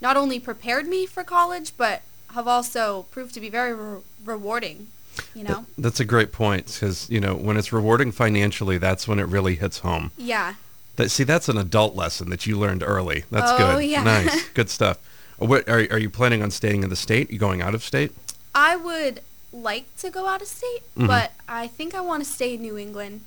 not 0.00 0.16
only 0.16 0.38
prepared 0.38 0.86
me 0.86 1.06
for 1.06 1.24
college, 1.24 1.72
but 1.76 2.02
have 2.34 2.46
also 2.46 3.06
proved 3.10 3.34
to 3.34 3.40
be 3.40 3.48
very 3.48 3.74
re- 3.74 4.00
rewarding, 4.24 4.88
you 5.34 5.42
know? 5.44 5.66
That's 5.78 6.00
a 6.00 6.04
great 6.04 6.32
point 6.32 6.66
because 6.66 7.08
you 7.10 7.20
know 7.20 7.34
when 7.34 7.56
it's 7.56 7.72
rewarding 7.72 8.12
financially, 8.12 8.78
that's 8.78 9.08
when 9.08 9.18
it 9.18 9.26
really 9.26 9.56
hits 9.56 9.78
home. 9.80 10.10
Yeah. 10.18 10.54
That 10.96 11.10
see, 11.10 11.24
that's 11.24 11.48
an 11.48 11.58
adult 11.58 11.94
lesson 11.94 12.30
that 12.30 12.46
you 12.46 12.58
learned 12.58 12.82
early. 12.82 13.24
That's 13.30 13.50
Oh, 13.52 13.58
good. 13.76 13.84
yeah. 13.86 14.02
Nice, 14.02 14.48
good 14.54 14.70
stuff. 14.70 14.98
What 15.38 15.68
are 15.68 15.86
are 15.90 15.98
you 15.98 16.08
planning 16.10 16.42
on 16.42 16.50
staying 16.50 16.82
in 16.82 16.88
the 16.90 16.96
state? 16.96 17.30
You 17.30 17.38
going 17.38 17.60
out 17.62 17.74
of 17.74 17.82
state? 17.82 18.12
I 18.54 18.76
would 18.76 19.20
like 19.52 19.94
to 19.98 20.10
go 20.10 20.26
out 20.26 20.40
of 20.42 20.48
state, 20.48 20.82
Mhm. 20.96 21.06
but 21.06 21.32
I 21.48 21.66
think 21.66 21.94
I 21.94 22.00
want 22.00 22.24
to 22.24 22.30
stay 22.30 22.54
in 22.54 22.62
New 22.62 22.76
England. 22.78 23.22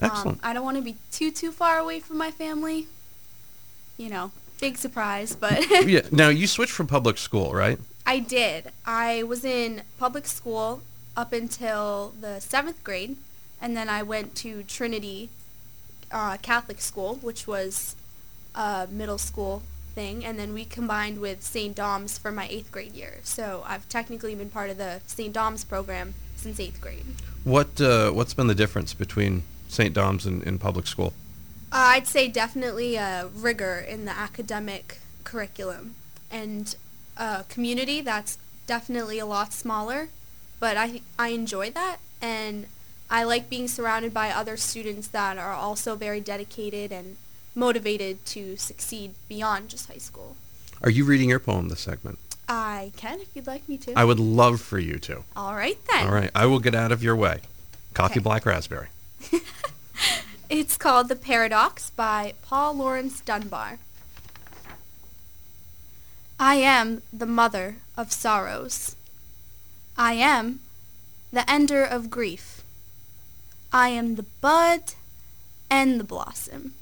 Excellent. 0.00 0.38
Um, 0.38 0.40
I 0.42 0.52
don't 0.52 0.64
want 0.64 0.76
to 0.76 0.82
be 0.82 0.96
too 1.10 1.30
too 1.30 1.52
far 1.52 1.78
away 1.78 2.00
from 2.00 2.18
my 2.18 2.30
family. 2.30 2.86
You 3.96 4.10
know, 4.10 4.32
big 4.60 4.76
surprise, 4.76 5.34
but 5.34 5.64
yeah. 5.86 6.02
Now 6.10 6.28
you 6.28 6.46
switched 6.46 6.72
from 6.72 6.86
public 6.86 7.18
school, 7.18 7.52
right? 7.52 7.78
I 8.06 8.18
did. 8.20 8.70
I 8.84 9.22
was 9.22 9.44
in 9.44 9.82
public 9.98 10.26
school 10.26 10.82
up 11.16 11.32
until 11.32 12.14
the 12.20 12.40
seventh 12.40 12.84
grade, 12.84 13.16
and 13.60 13.76
then 13.76 13.88
I 13.88 14.02
went 14.02 14.34
to 14.36 14.62
Trinity 14.64 15.30
uh, 16.12 16.36
Catholic 16.42 16.80
School, 16.80 17.16
which 17.16 17.46
was 17.46 17.96
a 18.54 18.86
middle 18.90 19.18
school 19.18 19.62
thing, 19.94 20.24
and 20.24 20.38
then 20.38 20.52
we 20.52 20.64
combined 20.64 21.20
with 21.20 21.42
St. 21.42 21.74
Dom's 21.74 22.18
for 22.18 22.30
my 22.30 22.46
eighth 22.48 22.70
grade 22.70 22.92
year. 22.92 23.18
So 23.22 23.64
I've 23.66 23.88
technically 23.88 24.34
been 24.34 24.50
part 24.50 24.70
of 24.70 24.78
the 24.78 25.00
St. 25.06 25.32
Dom's 25.32 25.64
program 25.64 26.14
since 26.36 26.60
eighth 26.60 26.80
grade. 26.80 27.06
What 27.44 27.80
uh, 27.80 28.10
What's 28.10 28.34
been 28.34 28.46
the 28.46 28.54
difference 28.54 28.94
between 28.94 29.42
St. 29.68 29.94
Dom's 29.94 30.26
in, 30.26 30.42
and 30.42 30.60
public 30.60 30.86
school? 30.86 31.12
Uh, 31.72 31.96
I'd 31.96 32.06
say 32.06 32.28
definitely 32.28 32.96
a 32.96 33.28
rigor 33.34 33.84
in 33.86 34.04
the 34.04 34.16
academic 34.16 34.98
curriculum 35.24 35.96
and 36.30 36.76
a 37.16 37.44
community 37.48 38.00
that's 38.00 38.38
definitely 38.66 39.18
a 39.18 39.26
lot 39.26 39.52
smaller, 39.52 40.08
but 40.60 40.76
I 40.76 41.02
I 41.18 41.28
enjoy 41.28 41.70
that 41.72 41.98
and 42.20 42.66
I 43.10 43.22
like 43.24 43.48
being 43.48 43.68
surrounded 43.68 44.12
by 44.12 44.30
other 44.30 44.56
students 44.56 45.08
that 45.08 45.38
are 45.38 45.52
also 45.52 45.94
very 45.94 46.20
dedicated 46.20 46.90
and 46.92 47.16
motivated 47.54 48.24
to 48.26 48.56
succeed 48.56 49.14
beyond 49.28 49.68
just 49.68 49.88
high 49.88 49.98
school. 49.98 50.36
Are 50.82 50.90
you 50.90 51.04
reading 51.04 51.28
your 51.28 51.38
poem 51.38 51.68
this 51.68 51.80
segment? 51.80 52.18
I 52.48 52.92
can 52.96 53.20
if 53.20 53.28
you'd 53.34 53.46
like 53.46 53.68
me 53.68 53.76
to. 53.78 53.94
I 53.94 54.04
would 54.04 54.20
love 54.20 54.60
for 54.60 54.78
you 54.78 54.98
to. 55.00 55.24
All 55.34 55.54
right 55.54 55.78
then. 55.90 56.06
All 56.06 56.12
right, 56.12 56.30
I 56.34 56.46
will 56.46 56.60
get 56.60 56.74
out 56.74 56.92
of 56.92 57.02
your 57.02 57.16
way. 57.16 57.40
Coffee 57.94 58.20
black 58.20 58.44
raspberry. 58.46 58.88
It's 60.48 60.76
called 60.76 61.08
The 61.08 61.16
Paradox 61.16 61.90
by 61.90 62.34
Paul 62.42 62.74
Lawrence 62.74 63.20
Dunbar. 63.20 63.80
I 66.38 66.54
am 66.56 67.02
the 67.12 67.26
mother 67.26 67.78
of 67.96 68.12
sorrows. 68.12 68.94
I 69.98 70.12
am 70.12 70.60
the 71.32 71.50
ender 71.50 71.82
of 71.82 72.10
grief. 72.10 72.62
I 73.72 73.88
am 73.88 74.14
the 74.14 74.26
bud 74.40 74.94
and 75.68 75.98
the 75.98 76.04
blossom. 76.04 76.74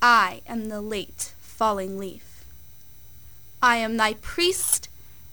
I 0.00 0.40
am 0.48 0.68
the 0.68 0.80
late 0.80 1.34
falling 1.40 2.00
leaf. 2.00 2.44
I 3.62 3.76
am 3.76 3.96
thy 3.96 4.14
priest 4.14 4.88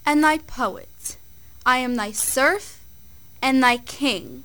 and 0.06 0.24
thy 0.24 0.38
poet. 0.38 1.18
I 1.66 1.78
am 1.78 1.96
thy 1.96 2.12
serf 2.12 2.84
and 3.42 3.64
thy 3.64 3.78
king. 3.78 4.44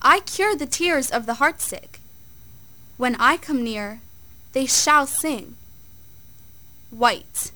I 0.00 0.20
cure 0.20 0.54
the 0.54 0.66
tears 0.66 1.10
of 1.10 1.26
the 1.26 1.34
heartsick. 1.34 1.98
When 2.96 3.16
I 3.16 3.36
come 3.36 3.64
near, 3.64 4.00
they 4.52 4.66
shall 4.66 5.06
sing. 5.06 5.56
White 6.90 7.52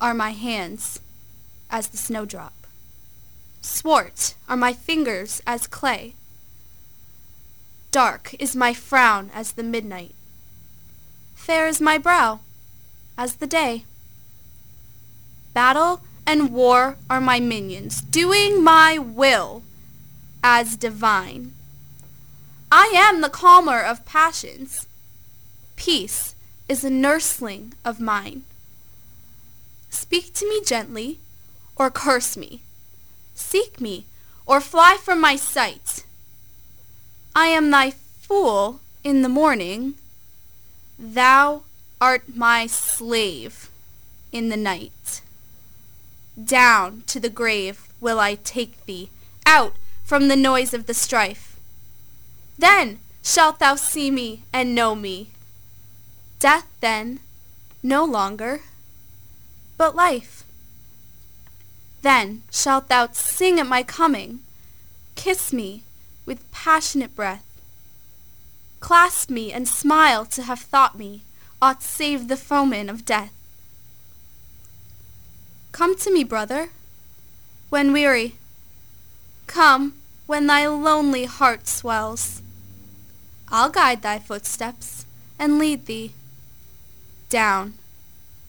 are 0.00 0.14
my 0.14 0.30
hands 0.30 1.00
as 1.70 1.88
the 1.88 1.96
snowdrop. 1.96 2.52
Swart 3.62 4.34
are 4.48 4.56
my 4.56 4.72
fingers 4.72 5.40
as 5.46 5.66
clay. 5.66 6.14
Dark 7.90 8.34
is 8.38 8.54
my 8.54 8.74
frown 8.74 9.30
as 9.34 9.52
the 9.52 9.62
midnight. 9.62 10.14
Fair 11.34 11.66
is 11.66 11.80
my 11.80 11.96
brow 11.96 12.40
as 13.16 13.36
the 13.36 13.46
day. 13.46 13.84
Battle 15.54 16.02
and 16.26 16.52
war 16.52 16.96
are 17.08 17.20
my 17.20 17.40
minions, 17.40 18.00
doing 18.02 18.62
my 18.62 18.98
will 18.98 19.62
as 20.46 20.76
divine. 20.76 21.54
I 22.70 22.92
am 22.94 23.22
the 23.22 23.30
calmer 23.30 23.80
of 23.80 24.04
passions. 24.04 24.86
Peace 25.74 26.34
is 26.68 26.84
a 26.84 26.90
nursling 26.90 27.72
of 27.82 27.98
mine. 27.98 28.42
Speak 29.88 30.34
to 30.34 30.46
me 30.46 30.60
gently, 30.62 31.18
or 31.76 31.90
curse 31.90 32.36
me. 32.36 32.60
Seek 33.34 33.80
me, 33.80 34.04
or 34.44 34.60
fly 34.60 34.98
from 35.00 35.18
my 35.18 35.34
sight. 35.34 36.04
I 37.34 37.46
am 37.46 37.70
thy 37.70 37.90
fool 37.90 38.80
in 39.02 39.22
the 39.22 39.30
morning. 39.30 39.94
Thou 40.98 41.62
art 42.02 42.36
my 42.36 42.66
slave 42.66 43.70
in 44.30 44.50
the 44.50 44.58
night. 44.58 45.22
Down 46.42 47.02
to 47.06 47.18
the 47.18 47.30
grave 47.30 47.88
will 47.98 48.20
I 48.20 48.34
take 48.34 48.84
thee, 48.84 49.08
out 49.46 49.74
from 50.04 50.28
the 50.28 50.36
noise 50.36 50.74
of 50.74 50.86
the 50.86 50.94
strife. 50.94 51.56
Then 52.58 53.00
shalt 53.22 53.58
thou 53.58 53.74
see 53.74 54.10
me 54.10 54.44
and 54.52 54.74
know 54.74 54.94
me. 54.94 55.30
Death 56.38 56.66
then, 56.80 57.20
no 57.82 58.04
longer, 58.04 58.60
but 59.76 59.96
life. 59.96 60.44
Then 62.02 62.42
shalt 62.52 62.88
thou 62.88 63.08
sing 63.12 63.58
at 63.58 63.66
my 63.66 63.82
coming, 63.82 64.40
kiss 65.14 65.52
me 65.52 65.82
with 66.26 66.50
passionate 66.52 67.16
breath, 67.16 67.44
clasp 68.80 69.30
me 69.30 69.52
and 69.52 69.66
smile 69.66 70.26
to 70.26 70.42
have 70.42 70.60
thought 70.60 70.98
me 70.98 71.22
aught 71.62 71.82
save 71.82 72.28
the 72.28 72.36
foeman 72.36 72.90
of 72.90 73.06
death. 73.06 73.32
Come 75.72 75.96
to 75.96 76.12
me, 76.12 76.22
brother, 76.22 76.68
when 77.70 77.92
weary. 77.92 78.34
Come 79.46 79.94
when 80.26 80.46
thy 80.46 80.66
lonely 80.66 81.24
heart 81.24 81.66
swells. 81.68 82.40
I'll 83.48 83.70
guide 83.70 84.02
thy 84.02 84.18
footsteps 84.18 85.06
and 85.38 85.58
lead 85.58 85.86
thee 85.86 86.12
down 87.28 87.74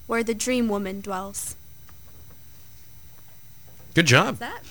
where 0.07 0.23
the 0.23 0.33
dream 0.33 0.67
woman 0.69 1.01
dwells. 1.01 1.55
Good 3.93 4.07
job. 4.07 4.37
That? 4.37 4.61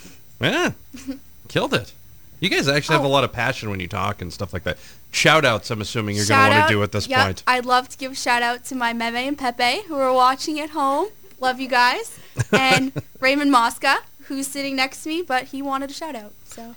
Yeah, 0.41 0.73
killed 1.49 1.73
it. 1.75 1.93
You 2.41 2.51
guys 2.51 2.69
actually 2.69 2.97
have 2.97 3.05
a 3.05 3.09
Oh. 3.09 3.11
lot 3.11 3.25
of 3.25 3.33
passion 3.33 3.71
when 3.71 3.81
you 3.81 3.89
talk 3.89 4.21
and 4.21 4.33
stuff 4.33 4.53
like 4.53 4.65
that. 4.65 4.77
Shout 5.13 5.45
outs, 5.45 5.71
I'm 5.71 5.81
assuming 5.81 6.17
you're 6.17 6.27
going 6.27 6.39
Shout 6.39 6.49
to 6.51 6.51
want 6.51 6.63
out- 6.65 6.69
to 6.69 6.75
do 6.75 6.83
at 6.83 6.93
this 6.93 7.07
yep, 7.07 7.25
point. 7.25 7.43
I'd 7.47 7.65
love 7.65 7.89
to 7.91 7.97
give 7.97 8.13
a 8.13 8.15
shout 8.15 8.43
out 8.43 8.65
to 8.67 8.75
my 8.75 8.93
Meme 8.93 9.17
and 9.17 9.39
Pepe 9.39 9.83
who 9.87 9.95
are 9.95 10.13
watching 10.13 10.61
at 10.61 10.71
home. 10.71 11.09
Love 11.41 11.61
you 11.61 11.69
guys. 11.69 12.19
And 12.53 12.93
Raymond 13.21 13.53
Mosca, 13.53 13.99
who's 14.27 14.47
sitting 14.47 14.77
next 14.77 15.03
to 15.05 15.09
me, 15.09 15.23
but 15.23 15.45
he 15.45 15.63
wanted 15.63 15.91
a 15.91 15.95
shout 15.95 16.15
out. 16.15 16.33
So 16.45 16.75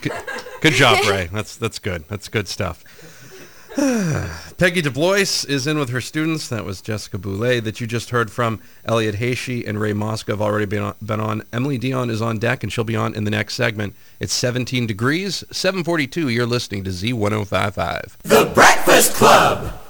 Good, 0.00 0.12
good 0.60 0.72
job, 0.72 1.04
Ray. 1.08 1.28
That's 1.32 1.56
that's 1.56 1.78
good. 1.78 2.04
That's 2.08 2.28
good 2.28 2.48
stuff. 2.48 2.84
Peggy 3.76 4.82
DeBlois 4.82 5.48
is 5.48 5.66
in 5.66 5.78
with 5.78 5.88
her 5.90 6.00
students. 6.00 6.48
That 6.48 6.64
was 6.64 6.82
Jessica 6.82 7.16
Boulay 7.16 7.58
that 7.60 7.80
you 7.80 7.86
just 7.86 8.10
heard 8.10 8.30
from. 8.30 8.60
Elliot 8.84 9.14
Hayshe 9.14 9.66
and 9.66 9.80
Ray 9.80 9.94
Mosca 9.94 10.32
have 10.32 10.42
already 10.42 10.66
been 10.66 10.82
on, 10.82 10.94
been 11.02 11.20
on. 11.20 11.42
Emily 11.54 11.78
Dion 11.78 12.10
is 12.10 12.20
on 12.20 12.38
deck, 12.38 12.62
and 12.62 12.70
she'll 12.70 12.84
be 12.84 12.96
on 12.96 13.14
in 13.14 13.24
the 13.24 13.30
next 13.30 13.54
segment. 13.54 13.94
It's 14.20 14.34
17 14.34 14.86
degrees, 14.86 15.42
742. 15.50 16.28
You're 16.28 16.44
listening 16.44 16.84
to 16.84 16.90
Z1055. 16.90 18.18
The 18.24 18.50
Breakfast 18.54 19.14
Club. 19.14 19.81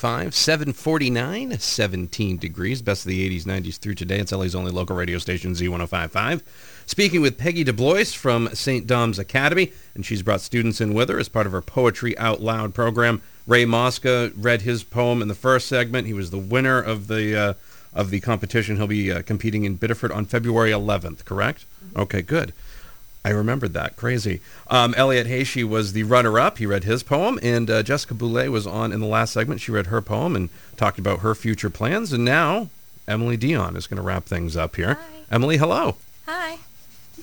5, 0.00 0.34
749, 0.34 1.58
17 1.58 2.38
degrees. 2.38 2.80
Best 2.80 3.04
of 3.04 3.10
the 3.10 3.38
80s, 3.38 3.44
90s 3.44 3.76
through 3.76 3.96
today. 3.96 4.18
It's 4.18 4.32
LA's 4.32 4.54
only 4.54 4.70
local 4.70 4.96
radio 4.96 5.18
station, 5.18 5.52
Z1055. 5.52 6.40
Speaking 6.86 7.20
with 7.20 7.36
Peggy 7.36 7.66
DeBlois 7.66 8.16
from 8.16 8.48
St. 8.54 8.86
Dom's 8.86 9.18
Academy, 9.18 9.72
and 9.94 10.06
she's 10.06 10.22
brought 10.22 10.40
students 10.40 10.80
in 10.80 10.94
with 10.94 11.10
her 11.10 11.18
as 11.18 11.28
part 11.28 11.44
of 11.44 11.52
her 11.52 11.60
Poetry 11.60 12.16
Out 12.16 12.40
Loud 12.40 12.72
program. 12.72 13.20
Ray 13.46 13.66
Mosca 13.66 14.32
read 14.34 14.62
his 14.62 14.84
poem 14.84 15.20
in 15.20 15.28
the 15.28 15.34
first 15.34 15.68
segment. 15.68 16.06
He 16.06 16.14
was 16.14 16.30
the 16.30 16.38
winner 16.38 16.80
of 16.80 17.08
the 17.08 17.38
uh, 17.38 17.54
of 17.92 18.08
the 18.08 18.20
competition. 18.20 18.76
He'll 18.76 18.86
be 18.86 19.12
uh, 19.12 19.20
competing 19.20 19.64
in 19.64 19.74
Biddeford 19.76 20.12
on 20.12 20.24
February 20.24 20.70
11th, 20.70 21.26
correct? 21.26 21.66
Okay, 21.94 22.22
good. 22.22 22.54
I 23.24 23.30
remembered 23.30 23.74
that. 23.74 23.96
Crazy. 23.96 24.40
Um, 24.68 24.94
Elliot 24.96 25.26
Hayshe 25.26 25.62
was 25.68 25.92
the 25.92 26.04
runner-up. 26.04 26.56
He 26.58 26.64
read 26.66 26.84
his 26.84 27.02
poem, 27.02 27.38
and 27.42 27.68
uh, 27.70 27.82
Jessica 27.82 28.14
Boulay 28.14 28.48
was 28.48 28.66
on 28.66 28.92
in 28.92 29.00
the 29.00 29.06
last 29.06 29.32
segment. 29.34 29.60
She 29.60 29.70
read 29.72 29.88
her 29.88 30.00
poem 30.00 30.34
and 30.34 30.48
talked 30.78 30.98
about 30.98 31.18
her 31.20 31.34
future 31.34 31.68
plans. 31.68 32.12
And 32.14 32.24
now 32.24 32.70
Emily 33.06 33.36
Dion 33.36 33.76
is 33.76 33.86
going 33.86 33.96
to 33.98 34.02
wrap 34.02 34.24
things 34.24 34.56
up 34.56 34.76
here. 34.76 34.98
Emily, 35.30 35.58
hello. 35.58 35.96
Hi. 36.26 36.58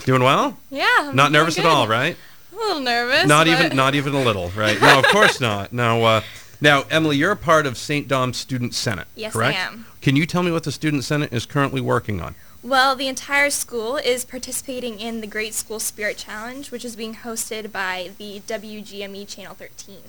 Doing 0.05 0.21
well? 0.21 0.57
Yeah. 0.69 0.85
I'm 0.99 1.15
Not 1.15 1.31
nervous 1.31 1.57
at 1.57 1.63
good. 1.63 1.71
all, 1.71 1.87
right? 1.87 2.15
A 2.51 2.55
little 2.55 2.81
nervous. 2.81 3.25
Not 3.25 3.47
but- 3.47 3.59
even, 3.65 3.75
not 3.75 3.95
even 3.95 4.13
a 4.13 4.21
little, 4.21 4.49
right? 4.49 4.79
No, 4.79 4.99
of 4.99 5.05
course 5.05 5.41
not. 5.41 5.73
No. 5.73 6.03
Uh, 6.05 6.21
now, 6.61 6.83
Emily, 6.91 7.17
you're 7.17 7.31
a 7.31 7.35
part 7.35 7.65
of 7.65 7.75
St. 7.77 8.07
Dom's 8.07 8.37
Student 8.37 8.73
Senate, 8.75 9.07
Yes, 9.15 9.35
I 9.35 9.51
am. 9.53 9.85
Can 10.01 10.15
you 10.15 10.25
tell 10.27 10.41
me 10.43 10.51
what 10.51 10.63
the 10.63 10.71
Student 10.71 11.03
Senate 11.03 11.31
is 11.33 11.45
currently 11.47 11.81
working 11.81 12.21
on? 12.21 12.35
Well, 12.67 12.97
the 12.97 13.07
entire 13.07 13.49
school 13.49 13.95
is 13.95 14.25
participating 14.25 14.99
in 14.99 15.21
the 15.21 15.27
Great 15.27 15.53
School 15.53 15.79
Spirit 15.79 16.17
Challenge, 16.17 16.69
which 16.69 16.83
is 16.83 16.97
being 16.97 17.15
hosted 17.15 17.71
by 17.71 18.11
the 18.17 18.41
WGME 18.41 19.25
Channel 19.25 19.53
13. 19.55 19.99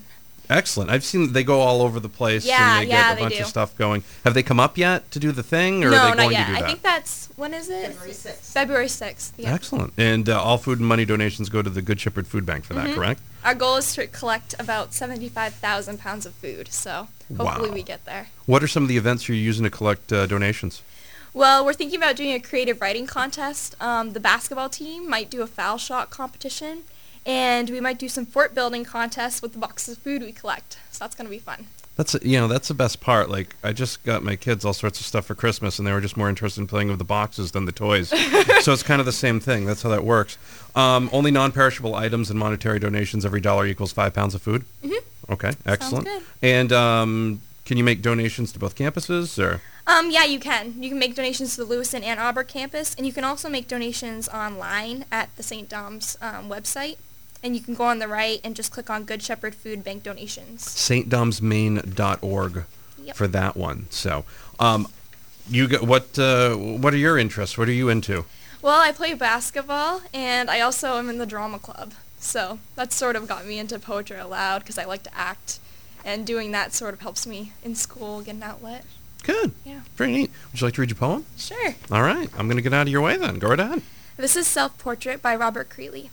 Excellent. 0.51 0.91
I've 0.91 1.05
seen 1.05 1.35
they 1.35 1.45
go 1.45 1.61
all 1.61 1.83
over 1.83 2.01
the 2.01 2.09
place 2.09 2.45
Yeah, 2.45 2.81
and 2.81 2.89
they 2.89 2.91
yeah, 2.93 3.03
get 3.03 3.13
a 3.13 3.15
they 3.15 3.21
bunch 3.23 3.37
do. 3.37 3.43
of 3.43 3.47
stuff 3.47 3.77
going. 3.77 4.03
Have 4.25 4.35
they 4.35 4.43
come 4.43 4.59
up 4.59 4.77
yet 4.77 5.09
to 5.13 5.21
do 5.21 5.31
the 5.31 5.45
thing, 5.45 5.85
or 5.85 5.91
no, 5.93 5.99
are 5.99 6.03
they 6.03 6.09
not 6.09 6.17
going 6.17 6.33
yet. 6.33 6.47
to 6.49 6.53
do 6.57 6.65
I 6.65 6.67
think 6.67 6.83
that's 6.83 7.29
when 7.37 7.55
is 7.55 7.69
it? 7.71 7.93
February 7.93 8.11
6th. 8.13 8.53
February 8.53 8.87
6th. 8.87 9.33
Yeah. 9.37 9.55
Excellent. 9.55 9.93
And 9.97 10.29
uh, 10.29 10.43
all 10.43 10.59
food 10.59 10.81
and 10.81 10.89
money 10.89 11.05
donations 11.05 11.49
go 11.51 11.63
to 11.63 11.71
the 11.71 11.83
Good 11.83 12.01
Shepherd 12.01 12.27
Food 12.27 12.45
Bank 12.45 12.65
for 12.65 12.75
that, 12.75 12.89
Mhm. 12.89 12.95
correct? 12.97 13.21
Our 13.45 13.55
goal 13.55 13.77
is 13.77 13.95
to 13.95 14.09
collect 14.09 14.57
about 14.59 14.93
75,000 14.95 15.99
pounds 16.01 16.27
of 16.27 16.33
food, 16.35 16.73
so 16.73 17.07
hopefully 17.37 17.69
Wow. 17.69 17.75
we 17.75 17.83
get 17.83 18.05
there. 18.05 18.31
What 18.47 18.65
are 18.65 18.69
some 18.69 18.83
of 18.83 18.89
the 18.89 18.97
events 18.97 19.29
you're 19.29 19.37
using 19.37 19.63
to 19.65 19.71
collect 19.71 20.13
uh, 20.13 20.27
donations? 20.27 20.83
Well, 21.39 21.65
we're 21.65 21.73
thinking 21.73 21.99
about 21.99 22.17
doing 22.17 22.33
a 22.33 22.41
creative 22.41 22.81
writing 22.81 23.07
contest. 23.07 23.77
Um, 23.81 24.13
the 24.13 24.19
basketball 24.19 24.69
team 24.69 25.09
might 25.09 25.31
do 25.31 25.41
a 25.41 25.47
foul 25.47 25.79
shot 25.79 26.11
competition, 26.11 26.83
and 27.25 27.71
we 27.71 27.81
might 27.81 27.97
do 27.97 28.09
some 28.09 28.27
fort 28.27 28.57
building 28.57 28.85
contests 28.85 29.41
with 29.41 29.53
the 29.53 29.59
boxes 29.61 29.99
of 29.99 30.03
food 30.03 30.23
we 30.23 30.33
collect. 30.33 30.79
So 30.91 31.05
that's 31.05 31.15
going 31.15 31.27
to 31.27 31.31
be 31.31 31.39
fun. 31.39 31.69
That's 31.95 32.17
you 32.23 32.41
know 32.41 32.49
that's 32.49 32.67
the 32.67 32.75
best 32.75 32.99
part. 32.99 33.31
Like 33.31 33.55
I 33.63 33.73
just 33.73 34.03
got 34.03 34.25
my 34.25 34.35
kids 34.35 34.65
all 34.65 34.73
sorts 34.73 34.99
of 34.99 35.07
stuff 35.07 35.27
for 35.27 35.37
Christmas, 35.37 35.79
and 35.79 35.87
they 35.87 35.93
were 35.93 36.01
just 36.01 36.17
more 36.17 36.29
interested 36.29 36.61
in 36.61 36.67
playing 36.67 36.89
with 36.89 36.99
the 36.99 37.05
boxes 37.05 37.53
than 37.53 37.67
the 37.67 37.73
toys. 37.73 38.09
so 38.63 38.73
it's 38.73 38.83
kind 38.83 38.99
of 38.99 39.07
the 39.07 39.13
same 39.13 39.39
thing. 39.39 39.65
That's 39.65 39.83
how 39.83 39.91
that 39.91 40.03
works. 40.03 40.39
Um, 40.75 41.09
only 41.13 41.31
non-perishable 41.31 41.95
items 41.95 42.31
and 42.31 42.39
monetary 42.39 42.81
donations. 42.81 43.25
Every 43.25 43.41
dollar 43.41 43.65
equals 43.65 43.93
five 43.93 44.13
pounds 44.13 44.35
of 44.35 44.43
food. 44.43 44.65
Mhm. 44.85 44.99
Okay, 45.31 45.53
excellent. 45.67 46.09
And 46.43 46.73
um, 46.73 47.43
can 47.65 47.77
you 47.77 47.85
make 47.85 48.03
donations 48.03 48.51
to 48.53 48.59
both 48.59 48.75
campuses 48.75 49.39
or? 49.39 49.61
Um, 49.89 50.11
yeah, 50.11 50.25
you 50.25 50.39
can. 50.39 50.75
You 50.83 50.91
can 50.91 50.99
make 50.99 51.15
donations 51.15 51.57
to 51.57 51.65
the 51.65 51.71
Lewiston 51.71 52.05
and 52.05 52.21
Auburn 52.21 52.45
campus, 52.47 52.95
and 52.95 53.07
you 53.07 53.13
can 53.13 53.25
also 53.25 53.49
make 53.49 53.67
donations 53.67 54.29
online 54.29 55.07
at 55.11 55.35
the 55.37 55.43
St. 55.43 55.67
Dom's 55.67 56.19
um, 56.21 56.51
website. 56.51 56.99
And 57.43 57.57
you 57.57 57.63
can 57.63 57.73
go 57.75 57.85
on 57.85 57.99
the 57.99 58.09
right 58.09 58.39
and 58.45 58.55
just 58.55 58.71
click 58.71 58.91
on 58.91 59.05
Good 59.05 59.23
Shepherd 59.23 59.55
Food 59.55 59.83
Bank 59.85 60.03
donations. 60.03 60.63
stdomsmain.org 60.65 62.65
Yep. 63.01 63.17
for 63.17 63.29
that 63.29 63.57
one. 63.57 63.87
So, 63.91 64.25
um, 64.59 64.89
you 65.49 65.67
get 65.69 65.83
what? 65.85 66.19
Uh, 66.19 66.57
what 66.57 66.93
are 66.93 66.97
your 66.99 67.17
interests? 67.17 67.57
What 67.57 67.69
are 67.69 67.73
you 67.73 67.89
into? 67.89 68.27
Well, 68.61 68.79
I 68.81 68.91
play 68.93 69.15
basketball, 69.15 70.03
and 70.13 70.51
I 70.51 70.61
also 70.61 70.99
am 70.99 71.09
in 71.09 71.17
the 71.19 71.25
drama 71.25 71.59
club. 71.61 71.95
So 72.19 72.59
that 72.75 72.93
sort 72.93 73.15
of 73.17 73.27
got 73.29 73.47
me 73.47 73.59
into 73.59 73.79
poetry 73.79 74.19
out 74.19 74.29
loud 74.31 74.59
because 74.63 74.77
I 74.77 74.85
like 74.85 75.05
to 75.05 75.17
act, 75.17 75.59
and 76.05 76.27
doing 76.27 76.51
that 76.53 76.75
sort 76.75 76.93
of 76.93 77.01
helps 77.01 77.25
me 77.27 77.53
in 77.65 77.75
school 77.77 78.21
get 78.21 78.35
an 78.35 78.43
outlet. 78.43 78.85
Good. 79.23 79.53
Yeah. 79.65 79.81
Very 79.97 80.13
neat. 80.13 80.31
Would 80.51 80.61
you 80.61 80.67
like 80.67 80.75
to 80.75 80.81
read 80.81 80.91
your 80.91 80.97
poem? 80.97 81.27
Sure. 81.37 81.75
All 81.91 82.03
right. 82.03 82.31
I'm 82.37 82.47
going 82.47 82.57
to 82.57 82.63
get 82.63 82.73
out 82.73 82.87
of 82.87 82.93
your 82.93 83.03
way 83.03 83.17
then. 83.17 83.39
Go 83.39 83.49
right 83.49 83.61
ahead. 83.61 83.83
This 84.17 84.37
is 84.37 84.47
Self 84.47 84.77
Portrait 84.79 85.23
by 85.23 85.37
Robert 85.37 85.69
Creeley. 85.69 86.11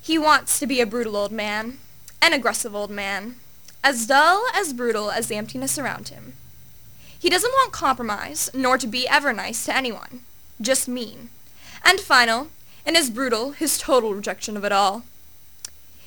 He 0.00 0.18
wants 0.18 0.58
to 0.58 0.66
be 0.66 0.80
a 0.80 0.86
brutal 0.86 1.16
old 1.16 1.32
man, 1.32 1.78
an 2.22 2.32
aggressive 2.32 2.74
old 2.74 2.90
man, 2.90 3.36
as 3.84 4.06
dull, 4.06 4.44
as 4.54 4.72
brutal 4.72 5.10
as 5.10 5.28
the 5.28 5.36
emptiness 5.36 5.78
around 5.78 6.08
him. 6.08 6.34
He 7.18 7.28
doesn't 7.28 7.52
want 7.52 7.72
compromise, 7.72 8.48
nor 8.54 8.78
to 8.78 8.86
be 8.86 9.08
ever 9.08 9.32
nice 9.32 9.64
to 9.66 9.76
anyone, 9.76 10.20
just 10.60 10.88
mean. 10.88 11.30
And 11.84 12.00
final, 12.00 12.48
in 12.86 12.94
his 12.94 13.10
brutal, 13.10 13.52
his 13.52 13.78
total 13.78 14.14
rejection 14.14 14.56
of 14.56 14.64
it 14.64 14.72
all. 14.72 15.02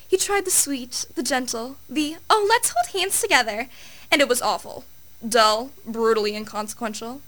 He 0.07 0.17
tried 0.17 0.45
the 0.45 0.51
sweet, 0.51 1.05
the 1.15 1.23
gentle, 1.23 1.77
the, 1.87 2.17
oh, 2.29 2.45
let's 2.49 2.73
hold 2.75 3.01
hands 3.01 3.21
together, 3.21 3.69
and 4.11 4.21
it 4.21 4.27
was 4.27 4.41
awful, 4.41 4.83
dull, 5.27 5.71
brutally 5.85 6.35
inconsequential. 6.35 7.21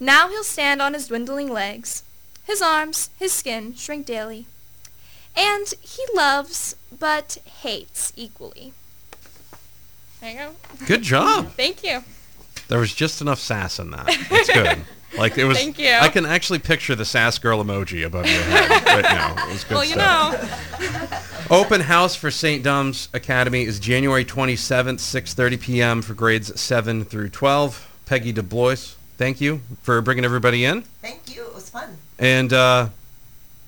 Now 0.00 0.28
he'll 0.28 0.44
stand 0.44 0.82
on 0.82 0.94
his 0.94 1.08
dwindling 1.08 1.50
legs. 1.52 2.02
His 2.44 2.60
arms, 2.60 3.10
his 3.18 3.32
skin 3.32 3.74
shrink 3.74 4.06
daily. 4.06 4.46
And 5.36 5.72
he 5.80 6.04
loves, 6.14 6.76
but 6.96 7.38
hates 7.62 8.12
equally. 8.16 8.72
There 10.20 10.30
you 10.30 10.36
go. 10.36 10.50
Good 10.86 11.02
job. 11.02 11.52
Thank 11.52 11.82
you. 11.82 12.04
There 12.68 12.78
was 12.78 12.94
just 12.94 13.20
enough 13.20 13.38
sass 13.40 13.78
in 13.78 13.90
that. 13.90 14.06
That's 14.30 14.52
good. 14.52 14.78
Like 15.16 15.38
it 15.38 15.44
was. 15.44 15.58
Thank 15.58 15.78
you. 15.78 15.90
I 15.90 16.08
can 16.08 16.24
actually 16.26 16.58
picture 16.58 16.94
the 16.94 17.04
sass 17.04 17.38
girl 17.38 17.62
emoji 17.62 18.04
above 18.04 18.26
your 18.26 18.42
head 18.42 18.84
right 18.86 19.02
now. 19.02 19.46
It 19.46 19.52
was 19.52 19.64
good 19.64 19.74
well, 19.74 19.84
you 19.84 19.92
stuff. 19.92 21.50
know. 21.50 21.56
Open 21.56 21.82
house 21.82 22.14
for 22.14 22.30
St. 22.30 22.62
Dom's 22.62 23.08
Academy 23.12 23.64
is 23.64 23.78
January 23.78 24.24
27th, 24.24 25.00
6:30 25.00 25.60
p.m. 25.60 26.02
for 26.02 26.14
grades 26.14 26.58
7 26.60 27.04
through 27.04 27.28
12. 27.28 27.88
Peggy 28.06 28.32
DeBlois, 28.32 28.94
thank 29.16 29.40
you 29.40 29.60
for 29.82 30.00
bringing 30.00 30.24
everybody 30.24 30.64
in. 30.64 30.82
Thank 31.02 31.34
you. 31.34 31.44
It 31.46 31.54
was 31.54 31.68
fun. 31.70 31.98
And 32.18 32.52
uh, 32.52 32.88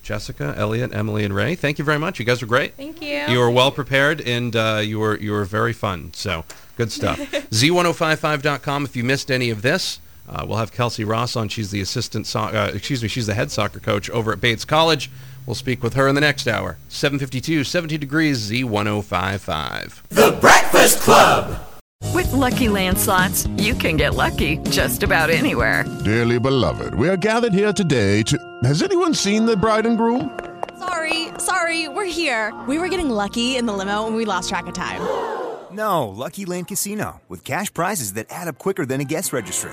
Jessica, 0.02 0.54
Elliot, 0.56 0.94
Emily, 0.94 1.24
and 1.24 1.34
Ray, 1.34 1.54
thank 1.54 1.78
you 1.78 1.84
very 1.84 1.98
much. 1.98 2.18
You 2.18 2.24
guys 2.24 2.40
were 2.42 2.48
great. 2.48 2.74
Thank 2.74 3.02
you. 3.02 3.20
You 3.28 3.38
were 3.38 3.50
well 3.50 3.70
prepared, 3.70 4.20
and 4.20 4.54
uh, 4.54 4.80
you 4.84 4.98
were 4.98 5.18
you 5.18 5.32
were 5.32 5.44
very 5.44 5.72
fun. 5.72 6.12
So 6.14 6.44
good 6.76 6.92
stuff. 6.92 7.18
Z1055.com. 7.50 8.84
If 8.84 8.96
you 8.96 9.04
missed 9.04 9.30
any 9.30 9.50
of 9.50 9.62
this, 9.62 9.98
uh, 10.28 10.44
we'll 10.46 10.58
have 10.58 10.72
Kelsey 10.72 11.04
Ross 11.04 11.36
on. 11.36 11.48
She's 11.48 11.70
the 11.70 11.80
assistant. 11.80 12.26
So- 12.26 12.40
uh, 12.40 12.70
excuse 12.74 13.02
me. 13.02 13.08
She's 13.08 13.26
the 13.26 13.34
head 13.34 13.50
soccer 13.50 13.78
coach 13.80 14.08
over 14.10 14.32
at 14.32 14.40
Bates 14.40 14.64
College. 14.64 15.10
We'll 15.46 15.54
speak 15.54 15.82
with 15.82 15.94
her 15.94 16.08
in 16.08 16.14
the 16.14 16.20
next 16.22 16.48
hour. 16.48 16.78
752, 16.88 17.64
70 17.64 17.98
degrees, 17.98 18.50
Z1055. 18.50 20.02
The 20.08 20.38
Breakfast 20.40 21.00
Club. 21.00 21.60
With 22.12 22.30
Lucky 22.32 22.68
Land 22.68 22.98
slots, 22.98 23.46
you 23.56 23.74
can 23.74 23.96
get 23.96 24.14
lucky 24.14 24.58
just 24.70 25.02
about 25.02 25.30
anywhere. 25.30 25.84
Dearly 26.04 26.38
beloved, 26.38 26.94
we 26.94 27.08
are 27.08 27.16
gathered 27.16 27.52
here 27.52 27.72
today 27.72 28.22
to. 28.24 28.38
Has 28.64 28.82
anyone 28.82 29.14
seen 29.14 29.46
the 29.46 29.56
bride 29.56 29.86
and 29.86 29.96
groom? 29.98 30.38
Sorry, 30.78 31.28
sorry, 31.38 31.88
we're 31.88 32.04
here. 32.04 32.52
We 32.68 32.78
were 32.78 32.88
getting 32.88 33.08
lucky 33.10 33.56
in 33.56 33.66
the 33.66 33.72
limo 33.72 34.06
and 34.06 34.16
we 34.16 34.24
lost 34.24 34.48
track 34.48 34.66
of 34.66 34.74
time. 34.74 35.00
No, 35.72 36.08
Lucky 36.08 36.44
Land 36.44 36.68
Casino, 36.68 37.20
with 37.28 37.42
cash 37.42 37.72
prizes 37.72 38.12
that 38.14 38.26
add 38.30 38.48
up 38.48 38.58
quicker 38.58 38.86
than 38.86 39.00
a 39.00 39.04
guest 39.04 39.32
registry. 39.32 39.72